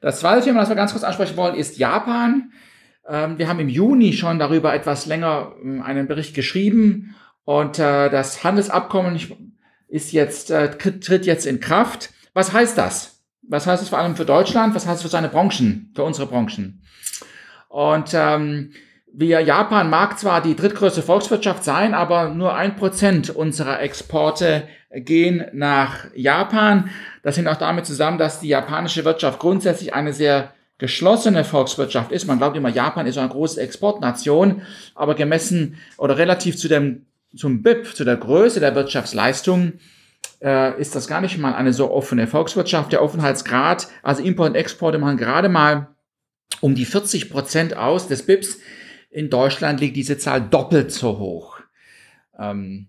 Das 0.00 0.20
zweite 0.20 0.44
Thema, 0.44 0.60
das 0.60 0.68
wir 0.68 0.76
ganz 0.76 0.92
kurz 0.92 1.04
ansprechen 1.04 1.36
wollen, 1.36 1.54
ist 1.54 1.78
Japan. 1.78 2.52
Ähm, 3.08 3.38
wir 3.38 3.48
haben 3.48 3.60
im 3.60 3.68
Juni 3.68 4.12
schon 4.12 4.38
darüber 4.38 4.74
etwas 4.74 5.06
länger 5.06 5.54
ähm, 5.62 5.82
einen 5.82 6.06
Bericht 6.06 6.34
geschrieben 6.34 7.14
und 7.44 7.78
äh, 7.78 8.10
das 8.10 8.44
Handelsabkommen 8.44 9.18
ist 9.88 10.12
jetzt, 10.12 10.50
äh, 10.50 10.76
tritt 10.76 11.26
jetzt 11.26 11.46
in 11.46 11.60
Kraft. 11.60 12.10
Was 12.34 12.52
heißt 12.52 12.76
das? 12.76 13.22
Was 13.48 13.66
heißt 13.66 13.82
das 13.82 13.88
vor 13.88 13.98
allem 13.98 14.16
für 14.16 14.24
Deutschland? 14.24 14.74
Was 14.74 14.86
heißt 14.86 14.96
es 14.96 15.02
für 15.02 15.08
seine 15.08 15.28
Branchen, 15.28 15.92
für 15.94 16.02
unsere 16.02 16.26
Branchen? 16.26 16.82
Und 17.68 18.10
ähm, 18.14 18.72
wir 19.12 19.40
Japan 19.40 19.88
mag 19.88 20.18
zwar 20.18 20.42
die 20.42 20.56
drittgrößte 20.56 21.02
Volkswirtschaft 21.02 21.64
sein, 21.64 21.94
aber 21.94 22.28
nur 22.30 22.54
ein 22.54 22.76
Prozent 22.76 23.30
unserer 23.30 23.80
Exporte 23.80 24.68
gehen 24.90 25.44
nach 25.52 26.06
Japan. 26.14 26.90
Das 27.22 27.36
hängt 27.36 27.48
auch 27.48 27.56
damit 27.56 27.86
zusammen, 27.86 28.18
dass 28.18 28.40
die 28.40 28.48
japanische 28.48 29.04
Wirtschaft 29.04 29.38
grundsätzlich 29.38 29.94
eine 29.94 30.12
sehr 30.12 30.52
geschlossene 30.78 31.44
Volkswirtschaft 31.44 32.12
ist. 32.12 32.26
Man 32.26 32.38
glaubt 32.38 32.56
immer, 32.56 32.68
Japan 32.68 33.06
ist 33.06 33.16
eine 33.16 33.28
große 33.28 33.60
Exportnation, 33.60 34.62
aber 34.94 35.14
gemessen 35.14 35.78
oder 35.96 36.18
relativ 36.18 36.58
zu 36.58 36.68
dem, 36.68 37.06
zum 37.34 37.62
BIP, 37.62 37.96
zu 37.96 38.04
der 38.04 38.16
Größe 38.16 38.60
der 38.60 38.74
Wirtschaftsleistung, 38.74 39.74
äh, 40.42 40.78
ist 40.78 40.94
das 40.94 41.08
gar 41.08 41.20
nicht 41.20 41.38
mal 41.38 41.54
eine 41.54 41.72
so 41.72 41.90
offene 41.90 42.26
Volkswirtschaft. 42.26 42.92
Der 42.92 43.02
Offenheitsgrad, 43.02 43.88
also 44.02 44.22
Import 44.22 44.50
und 44.50 44.54
Exporte 44.56 44.98
machen 44.98 45.16
gerade 45.16 45.48
mal 45.48 45.88
um 46.60 46.74
die 46.74 46.84
40 46.84 47.30
Prozent 47.30 47.76
aus 47.76 48.08
des 48.08 48.24
BIPs. 48.26 48.58
In 49.16 49.30
Deutschland 49.30 49.80
liegt 49.80 49.96
diese 49.96 50.18
Zahl 50.18 50.42
doppelt 50.42 50.92
so 50.92 51.18
hoch. 51.18 51.60
Ähm, 52.38 52.88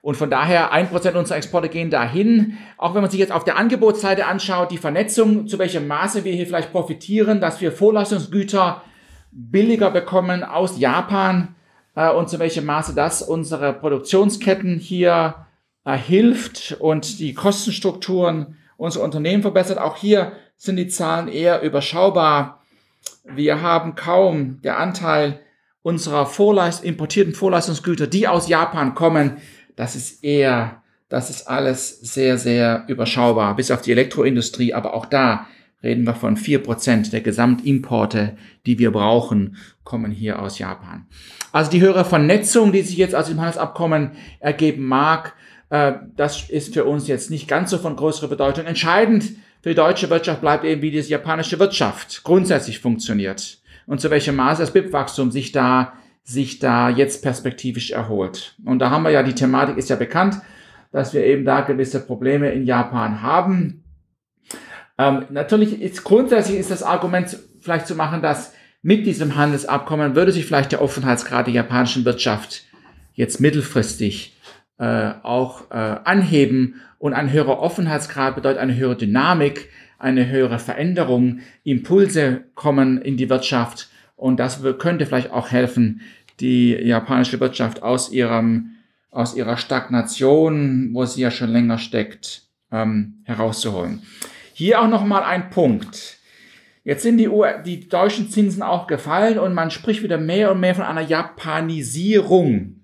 und 0.00 0.16
von 0.16 0.30
daher, 0.30 0.72
ein 0.72 0.88
Prozent 0.88 1.16
unserer 1.16 1.36
Exporte 1.36 1.68
gehen 1.68 1.90
dahin. 1.90 2.56
Auch 2.78 2.94
wenn 2.94 3.02
man 3.02 3.10
sich 3.10 3.20
jetzt 3.20 3.30
auf 3.30 3.44
der 3.44 3.58
Angebotsseite 3.58 4.24
anschaut, 4.24 4.70
die 4.70 4.78
Vernetzung, 4.78 5.46
zu 5.46 5.58
welchem 5.58 5.86
Maße 5.86 6.24
wir 6.24 6.32
hier 6.32 6.46
vielleicht 6.46 6.72
profitieren, 6.72 7.42
dass 7.42 7.60
wir 7.60 7.72
Vorleistungsgüter 7.72 8.84
billiger 9.32 9.90
bekommen 9.90 10.44
aus 10.44 10.78
Japan 10.78 11.54
äh, 11.94 12.10
und 12.10 12.30
zu 12.30 12.38
welchem 12.38 12.64
Maße 12.64 12.94
das 12.94 13.20
unsere 13.20 13.74
Produktionsketten 13.74 14.78
hier 14.78 15.46
äh, 15.84 15.98
hilft 15.98 16.78
und 16.80 17.18
die 17.18 17.34
Kostenstrukturen 17.34 18.56
unserer 18.78 19.04
Unternehmen 19.04 19.42
verbessert. 19.42 19.76
Auch 19.76 19.98
hier 19.98 20.32
sind 20.56 20.76
die 20.76 20.88
Zahlen 20.88 21.28
eher 21.28 21.60
überschaubar. 21.60 22.62
Wir 23.24 23.60
haben 23.60 23.94
kaum 23.94 24.62
der 24.62 24.78
Anteil 24.78 25.42
unserer 25.86 26.26
Vorleist 26.26 26.82
importierten 26.82 27.32
Vorleistungsgüter, 27.32 28.08
die 28.08 28.26
aus 28.26 28.48
Japan 28.48 28.96
kommen, 28.96 29.36
das 29.76 29.94
ist 29.94 30.24
eher, 30.24 30.82
das 31.08 31.30
ist 31.30 31.46
alles 31.46 32.00
sehr, 32.00 32.38
sehr 32.38 32.84
überschaubar, 32.88 33.54
bis 33.54 33.70
auf 33.70 33.82
die 33.82 33.92
Elektroindustrie, 33.92 34.74
aber 34.74 34.94
auch 34.94 35.06
da 35.06 35.46
reden 35.84 36.02
wir 36.04 36.14
von 36.14 36.36
vier 36.36 36.60
Prozent 36.60 37.12
der 37.12 37.20
Gesamtimporte, 37.20 38.36
die 38.66 38.80
wir 38.80 38.90
brauchen, 38.90 39.56
kommen 39.84 40.10
hier 40.10 40.42
aus 40.42 40.58
Japan. 40.58 41.06
Also 41.52 41.70
die 41.70 41.80
höhere 41.80 42.04
Vernetzung, 42.04 42.72
die 42.72 42.82
sich 42.82 42.96
jetzt 42.96 43.14
aus 43.14 43.28
dem 43.28 43.38
Handelsabkommen 43.38 44.10
ergeben 44.40 44.84
mag, 44.86 45.34
Äh, 45.68 45.94
das 46.16 46.48
ist 46.48 46.74
für 46.74 46.84
uns 46.84 47.08
jetzt 47.08 47.30
nicht 47.30 47.48
ganz 47.48 47.70
so 47.70 47.78
von 47.78 47.96
größerer 47.96 48.28
Bedeutung. 48.28 48.66
Entscheidend 48.66 49.24
für 49.62 49.70
die 49.70 49.74
deutsche 49.74 50.10
Wirtschaft 50.10 50.40
bleibt 50.40 50.64
eben, 50.64 50.80
wie 50.82 50.92
die 50.92 51.00
japanische 51.00 51.58
Wirtschaft 51.58 52.22
grundsätzlich 52.22 52.78
funktioniert 52.78 53.58
und 53.86 54.00
zu 54.00 54.10
welchem 54.10 54.36
Maße 54.36 54.62
das 54.62 54.72
BIP-Wachstum 54.72 55.30
sich 55.30 55.52
da, 55.52 55.94
sich 56.22 56.58
da 56.58 56.88
jetzt 56.90 57.22
perspektivisch 57.22 57.90
erholt. 57.92 58.56
Und 58.64 58.80
da 58.80 58.90
haben 58.90 59.04
wir 59.04 59.10
ja, 59.10 59.22
die 59.22 59.34
Thematik 59.34 59.76
ist 59.76 59.90
ja 59.90 59.96
bekannt, 59.96 60.40
dass 60.92 61.14
wir 61.14 61.24
eben 61.24 61.44
da 61.44 61.60
gewisse 61.60 62.00
Probleme 62.00 62.50
in 62.50 62.64
Japan 62.64 63.22
haben. 63.22 63.84
Ähm, 64.98 65.26
natürlich 65.30 65.80
ist 65.80 66.04
grundsätzlich 66.04 66.58
ist 66.58 66.70
das 66.70 66.82
Argument 66.82 67.38
vielleicht 67.60 67.86
zu 67.86 67.94
machen, 67.94 68.22
dass 68.22 68.54
mit 68.82 69.06
diesem 69.06 69.36
Handelsabkommen 69.36 70.14
würde 70.14 70.32
sich 70.32 70.46
vielleicht 70.46 70.72
der 70.72 70.82
Offenheitsgrad 70.82 71.46
der 71.46 71.54
japanischen 71.54 72.04
Wirtschaft 72.04 72.64
jetzt 73.14 73.40
mittelfristig 73.40 74.36
äh, 74.78 75.12
auch 75.22 75.70
äh, 75.70 75.74
anheben 75.74 76.80
und 76.98 77.14
ein 77.14 77.32
höherer 77.32 77.60
Offenheitsgrad 77.60 78.34
bedeutet 78.34 78.60
eine 78.60 78.76
höhere 78.76 78.96
Dynamik, 78.96 79.70
eine 80.06 80.28
höhere 80.28 80.60
Veränderung, 80.60 81.40
Impulse 81.64 82.44
kommen 82.54 83.02
in 83.02 83.16
die 83.16 83.28
Wirtschaft 83.28 83.88
und 84.14 84.38
das 84.38 84.62
könnte 84.78 85.04
vielleicht 85.04 85.32
auch 85.32 85.50
helfen, 85.50 86.00
die 86.38 86.74
japanische 86.74 87.40
Wirtschaft 87.40 87.82
aus 87.82 88.12
ihrem 88.12 88.70
aus 89.10 89.34
ihrer 89.34 89.56
Stagnation, 89.56 90.90
wo 90.92 91.04
sie 91.06 91.22
ja 91.22 91.30
schon 91.30 91.48
länger 91.48 91.78
steckt, 91.78 92.42
ähm, 92.70 93.22
herauszuholen. 93.24 94.02
Hier 94.52 94.80
auch 94.80 94.88
noch 94.88 95.04
mal 95.04 95.22
ein 95.22 95.48
Punkt. 95.48 96.18
Jetzt 96.84 97.02
sind 97.02 97.16
die, 97.18 97.30
die 97.64 97.88
deutschen 97.88 98.30
Zinsen 98.30 98.62
auch 98.62 98.86
gefallen 98.86 99.38
und 99.38 99.54
man 99.54 99.70
spricht 99.70 100.02
wieder 100.02 100.18
mehr 100.18 100.52
und 100.52 100.60
mehr 100.60 100.74
von 100.74 100.84
einer 100.84 101.00
Japanisierung 101.00 102.75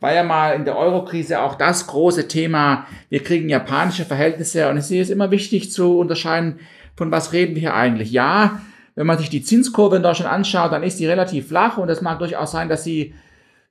war 0.00 0.12
ja 0.14 0.22
mal 0.22 0.54
in 0.54 0.64
der 0.64 0.76
Eurokrise 0.76 1.40
auch 1.40 1.56
das 1.56 1.86
große 1.86 2.28
Thema. 2.28 2.86
Wir 3.08 3.22
kriegen 3.22 3.48
japanische 3.48 4.04
Verhältnisse 4.04 4.68
und 4.68 4.76
es 4.76 4.90
ist 4.90 5.10
immer 5.10 5.30
wichtig 5.30 5.72
zu 5.72 5.98
unterscheiden, 5.98 6.60
von 6.96 7.10
was 7.10 7.32
reden 7.32 7.54
wir 7.54 7.60
hier 7.60 7.74
eigentlich. 7.74 8.10
Ja, 8.10 8.60
wenn 8.94 9.06
man 9.06 9.18
sich 9.18 9.30
die 9.30 9.42
Zinskurve 9.42 9.96
in 9.96 10.02
Deutschland 10.02 10.32
anschaut, 10.32 10.72
dann 10.72 10.82
ist 10.82 10.98
die 10.98 11.06
relativ 11.06 11.48
flach 11.48 11.78
und 11.78 11.88
es 11.88 12.00
mag 12.00 12.18
durchaus 12.18 12.50
sein, 12.50 12.68
dass 12.68 12.84
sie 12.84 13.14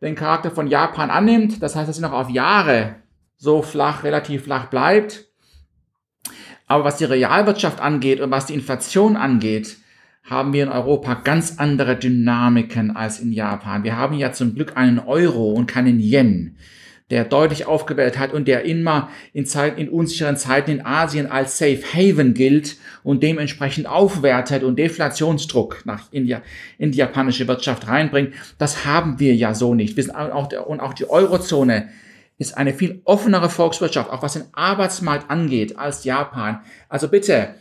den 0.02 0.16
Charakter 0.16 0.52
von 0.52 0.68
Japan 0.68 1.10
annimmt. 1.10 1.62
Das 1.62 1.76
heißt, 1.76 1.88
dass 1.88 1.96
sie 1.98 2.02
noch 2.02 2.14
auf 2.14 2.30
Jahre 2.30 2.96
so 3.38 3.62
flach, 3.62 4.04
relativ 4.04 4.44
flach 4.44 4.68
bleibt. 4.68 5.26
Aber 6.68 6.84
was 6.84 6.98
die 6.98 7.06
Realwirtschaft 7.06 7.80
angeht 7.80 8.20
und 8.20 8.32
was 8.32 8.46
die 8.46 8.54
Inflation 8.54 9.16
angeht, 9.16 9.78
haben 10.30 10.52
wir 10.52 10.64
in 10.64 10.70
Europa 10.70 11.16
ganz 11.16 11.56
andere 11.58 11.96
Dynamiken 11.96 12.96
als 12.96 13.20
in 13.20 13.32
Japan. 13.32 13.84
Wir 13.84 13.98
haben 13.98 14.16
ja 14.16 14.34
zum 14.34 14.56
Glück 14.56 14.76
einen 14.76 15.00
Euro 15.00 15.54
und 15.54 15.68
keinen 15.68 16.02
Yen, 16.02 16.58
der 17.10 17.24
deutlich 17.24 17.66
aufgewählt 17.66 18.20
hat 18.20 18.34
und 18.34 18.46
der 18.46 18.66
immer 18.66 19.10
in, 19.32 19.46
Zeit, 19.46 19.80
in 19.80 19.88
unsicheren 19.88 20.36
Zeiten 20.36 20.72
in 20.72 20.86
Asien 20.86 21.28
als 21.28 21.58
Safe 21.58 21.82
Haven 21.94 22.34
gilt 22.34 22.76
und 23.04 23.24
dementsprechend 23.24 23.88
aufwertet 23.88 24.64
und 24.64 24.78
Deflationsdruck 24.78 25.86
nach 25.86 26.12
India, 26.12 26.42
in 26.78 26.92
die 26.92 26.98
japanische 26.98 27.48
Wirtschaft 27.48 27.88
reinbringt. 27.88 28.34
Das 28.58 28.86
haben 28.86 29.22
wir 29.22 29.34
ja 29.34 29.56
so 29.56 29.74
nicht. 29.74 29.96
Wir 29.96 30.04
sind 30.04 30.16
auch, 30.16 30.52
und 30.68 30.82
auch 30.82 30.94
die 30.94 31.10
Eurozone 31.10 31.88
ist 32.38 32.58
eine 32.58 32.74
viel 32.74 33.02
offenere 33.06 33.50
Volkswirtschaft, 33.50 34.12
auch 34.12 34.22
was 34.22 34.34
den 34.34 34.44
Arbeitsmarkt 34.52 35.32
angeht, 35.32 35.80
als 35.80 36.04
Japan. 36.04 36.60
Also 36.90 37.08
bitte, 37.08 37.56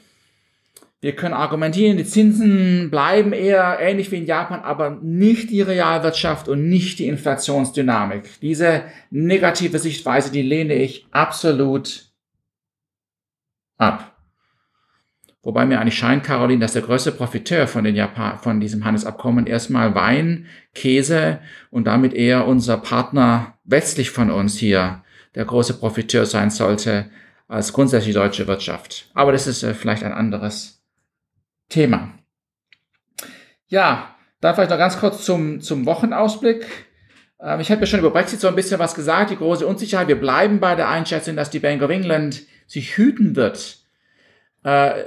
wir 1.07 1.15
können 1.15 1.35
argumentieren, 1.35 1.97
die 1.97 2.05
Zinsen 2.05 2.91
bleiben 2.91 3.33
eher 3.33 3.79
ähnlich 3.81 4.11
wie 4.11 4.17
in 4.17 4.27
Japan, 4.27 4.59
aber 4.59 4.99
nicht 5.01 5.51
die 5.51 5.63
Realwirtschaft 5.63 6.49
und 6.49 6.69
nicht 6.69 6.99
die 6.99 7.07
Inflationsdynamik. 7.07 8.41
Diese 8.43 8.83
negative 9.11 9.79
Sichtweise, 9.79 10.33
die 10.33 10.43
lehne 10.43 10.75
ich 10.75 11.07
absolut 11.13 12.07
ab. 13.79 14.17
Wobei 15.45 15.65
mir 15.65 15.81
eigentlich 15.81 15.97
scheint, 15.97 16.25
Caroline, 16.25 16.59
dass 16.59 16.73
der 16.73 16.83
größte 16.83 17.13
Profiteur 17.13 17.69
von, 17.69 17.85
den 17.85 17.95
Japan 17.95 18.41
von 18.41 18.59
diesem 18.59 18.85
Handelsabkommen 18.85 19.47
erstmal 19.47 19.95
Wein, 19.95 20.47
Käse 20.75 21.39
und 21.71 21.87
damit 21.87 22.15
eher 22.15 22.49
unser 22.49 22.79
Partner 22.79 23.55
westlich 23.63 24.11
von 24.11 24.33
uns 24.33 24.59
hier 24.59 25.05
der 25.37 25.45
große 25.45 25.75
Profiteur 25.75 26.27
sein 26.27 26.51
sollte 26.51 27.11
als 27.47 27.73
grundsätzlich 27.73 28.15
deutsche 28.15 28.49
Wirtschaft. 28.49 29.09
Aber 29.15 29.31
das 29.31 29.47
ist 29.47 29.63
äh, 29.63 29.73
vielleicht 29.73 30.03
ein 30.03 30.13
anderes 30.13 30.76
Thema. 31.69 32.13
Ja, 33.69 34.15
dann 34.41 34.55
vielleicht 34.55 34.71
noch 34.71 34.79
ganz 34.79 34.99
kurz 34.99 35.25
zum, 35.25 35.61
zum 35.61 35.87
Wochenausblick. 35.87 36.67
Ähm, 37.41 37.61
ich 37.61 37.71
habe 37.71 37.81
ja 37.81 37.87
schon 37.87 38.01
über 38.01 38.11
Brexit 38.11 38.41
so 38.41 38.49
ein 38.49 38.55
bisschen 38.55 38.79
was 38.79 38.95
gesagt, 38.95 39.31
die 39.31 39.37
große 39.37 39.67
Unsicherheit. 39.67 40.09
Wir 40.09 40.21
bleiben 40.21 40.61
bei 40.61 40.75
der 40.75 40.89
Einschätzung, 40.89 41.37
dass 41.37 41.51
die 41.51 41.59
Bank 41.59 41.83
of 41.83 41.91
England 41.91 42.43
sich 42.67 42.97
hüten 42.97 43.37
wird, 43.37 43.79
äh, 44.65 45.05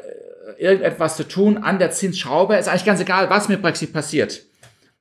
irgendetwas 0.58 1.16
zu 1.16 1.28
tun 1.28 1.58
an 1.58 1.80
der 1.80 1.92
Zinsschraube. 1.92 2.56
Ist 2.56 2.68
eigentlich 2.68 2.86
ganz 2.86 3.02
egal, 3.02 3.30
was 3.30 3.50
mit 3.50 3.62
Brexit 3.62 3.94
passiert. 3.94 4.44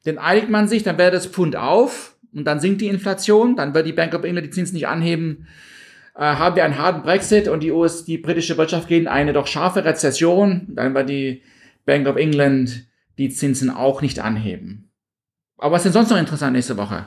Denn 0.06 0.18
einigt 0.18 0.50
man 0.50 0.68
sich, 0.68 0.82
dann 0.82 0.98
wäre 0.98 1.10
das 1.10 1.26
Pfund 1.26 1.56
auf 1.56 2.16
und 2.32 2.44
dann 2.44 2.60
sinkt 2.60 2.80
die 2.80 2.88
Inflation, 2.88 3.56
dann 3.56 3.74
wird 3.74 3.86
die 3.86 3.92
Bank 3.92 4.14
of 4.14 4.24
England 4.24 4.46
die 4.46 4.50
Zinsen 4.50 4.74
nicht 4.74 4.86
anheben 4.86 5.48
haben 6.24 6.56
wir 6.56 6.64
einen 6.64 6.78
harten 6.78 7.02
Brexit 7.02 7.48
und 7.48 7.62
die, 7.62 7.70
US, 7.70 8.04
die 8.04 8.18
britische 8.18 8.58
Wirtschaft 8.58 8.88
geht 8.88 9.02
in 9.02 9.08
eine 9.08 9.32
doch 9.32 9.46
scharfe 9.46 9.84
Rezession, 9.84 10.66
dann 10.68 10.94
wird 10.94 11.08
die 11.08 11.42
Bank 11.86 12.06
of 12.06 12.16
England 12.16 12.86
die 13.18 13.30
Zinsen 13.30 13.70
auch 13.70 14.02
nicht 14.02 14.20
anheben. 14.20 14.90
Aber 15.58 15.72
was 15.72 15.80
ist 15.80 15.86
denn 15.86 15.92
sonst 15.92 16.10
noch 16.10 16.18
interessant 16.18 16.52
nächste 16.52 16.76
Woche? 16.76 17.06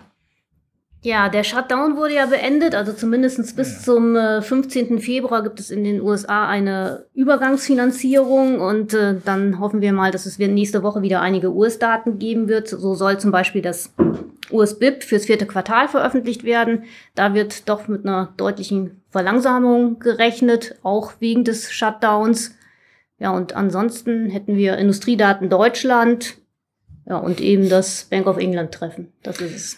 Ja, 1.03 1.29
der 1.29 1.43
Shutdown 1.43 1.97
wurde 1.97 2.13
ja 2.13 2.27
beendet, 2.27 2.75
also 2.75 2.93
zumindest 2.93 3.55
bis 3.55 3.73
ja. 3.73 3.79
zum 3.79 4.15
äh, 4.15 4.41
15. 4.41 4.99
Februar 4.99 5.41
gibt 5.41 5.59
es 5.59 5.71
in 5.71 5.83
den 5.83 5.99
USA 5.99 6.47
eine 6.47 7.05
Übergangsfinanzierung 7.15 8.59
und 8.59 8.93
äh, 8.93 9.15
dann 9.25 9.59
hoffen 9.59 9.81
wir 9.81 9.93
mal, 9.93 10.11
dass 10.11 10.27
es 10.27 10.37
nächste 10.37 10.83
Woche 10.83 11.01
wieder 11.01 11.21
einige 11.21 11.51
US-Daten 11.51 12.19
geben 12.19 12.47
wird. 12.47 12.67
So 12.67 12.93
soll 12.93 13.19
zum 13.19 13.31
Beispiel 13.31 13.63
das 13.63 13.91
US-BIP 14.51 15.03
fürs 15.03 15.25
vierte 15.25 15.47
Quartal 15.47 15.87
veröffentlicht 15.87 16.43
werden. 16.43 16.83
Da 17.15 17.33
wird 17.33 17.67
doch 17.67 17.87
mit 17.87 18.05
einer 18.05 18.33
deutlichen 18.37 19.00
Verlangsamung 19.11 19.99
gerechnet, 19.99 20.75
auch 20.83 21.13
wegen 21.19 21.43
des 21.43 21.71
Shutdowns. 21.71 22.55
Ja, 23.19 23.31
und 23.31 23.55
ansonsten 23.55 24.29
hätten 24.29 24.55
wir 24.55 24.77
Industriedaten 24.77 25.49
Deutschland, 25.49 26.37
ja, 27.07 27.17
und 27.17 27.41
eben 27.41 27.69
das 27.69 28.05
Bank 28.05 28.25
of 28.25 28.37
England 28.37 28.71
Treffen. 28.73 29.11
Das 29.21 29.39
ist 29.41 29.55
es. 29.55 29.77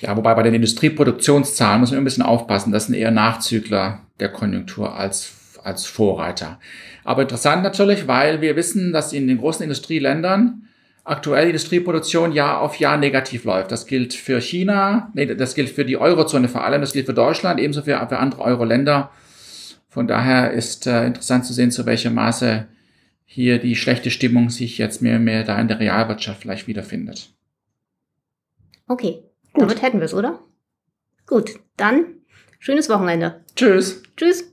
Ja, 0.00 0.16
wobei 0.16 0.34
bei 0.34 0.42
den 0.42 0.54
Industrieproduktionszahlen 0.54 1.80
muss 1.80 1.90
man 1.90 1.98
ein 1.98 2.04
bisschen 2.04 2.22
aufpassen. 2.22 2.72
Das 2.72 2.86
sind 2.86 2.94
eher 2.94 3.10
Nachzügler 3.10 4.06
der 4.18 4.30
Konjunktur 4.30 4.94
als, 4.94 5.58
als 5.62 5.86
Vorreiter. 5.86 6.58
Aber 7.04 7.22
interessant 7.22 7.62
natürlich, 7.62 8.06
weil 8.06 8.40
wir 8.40 8.56
wissen, 8.56 8.92
dass 8.92 9.12
in 9.12 9.26
den 9.26 9.38
großen 9.38 9.62
Industrieländern 9.62 10.68
aktuell 11.04 11.44
die 11.44 11.50
Industrieproduktion 11.50 12.32
Jahr 12.32 12.60
auf 12.60 12.76
Jahr 12.76 12.96
negativ 12.96 13.44
läuft. 13.44 13.72
Das 13.72 13.86
gilt 13.86 14.14
für 14.14 14.40
China, 14.40 15.10
nee, 15.14 15.26
das 15.26 15.54
gilt 15.54 15.70
für 15.70 15.84
die 15.84 15.96
Eurozone 15.96 16.48
vor 16.48 16.64
allem, 16.64 16.80
das 16.80 16.92
gilt 16.92 17.06
für 17.06 17.14
Deutschland, 17.14 17.60
ebenso 17.60 17.82
für, 17.82 18.06
für 18.08 18.18
andere 18.18 18.42
Euro-Länder. 18.42 19.10
Von 19.88 20.06
daher 20.06 20.52
ist 20.52 20.86
äh, 20.86 21.06
interessant 21.06 21.44
zu 21.44 21.52
sehen, 21.52 21.70
zu 21.70 21.84
welchem 21.86 22.14
Maße 22.14 22.66
hier 23.24 23.58
die 23.58 23.76
schlechte 23.76 24.10
Stimmung 24.10 24.50
sich 24.50 24.78
jetzt 24.78 25.02
mehr 25.02 25.16
und 25.16 25.24
mehr 25.24 25.44
da 25.44 25.58
in 25.60 25.68
der 25.68 25.80
Realwirtschaft 25.80 26.40
vielleicht 26.40 26.66
wiederfindet. 26.66 27.30
Okay, 28.86 29.22
Gut. 29.52 29.62
damit 29.62 29.82
hätten 29.82 29.98
wir 29.98 30.04
es, 30.04 30.14
oder? 30.14 30.40
Gut, 31.26 31.60
dann 31.76 32.06
schönes 32.58 32.88
Wochenende. 32.88 33.44
Tschüss. 33.54 34.02
Tschüss. 34.16 34.52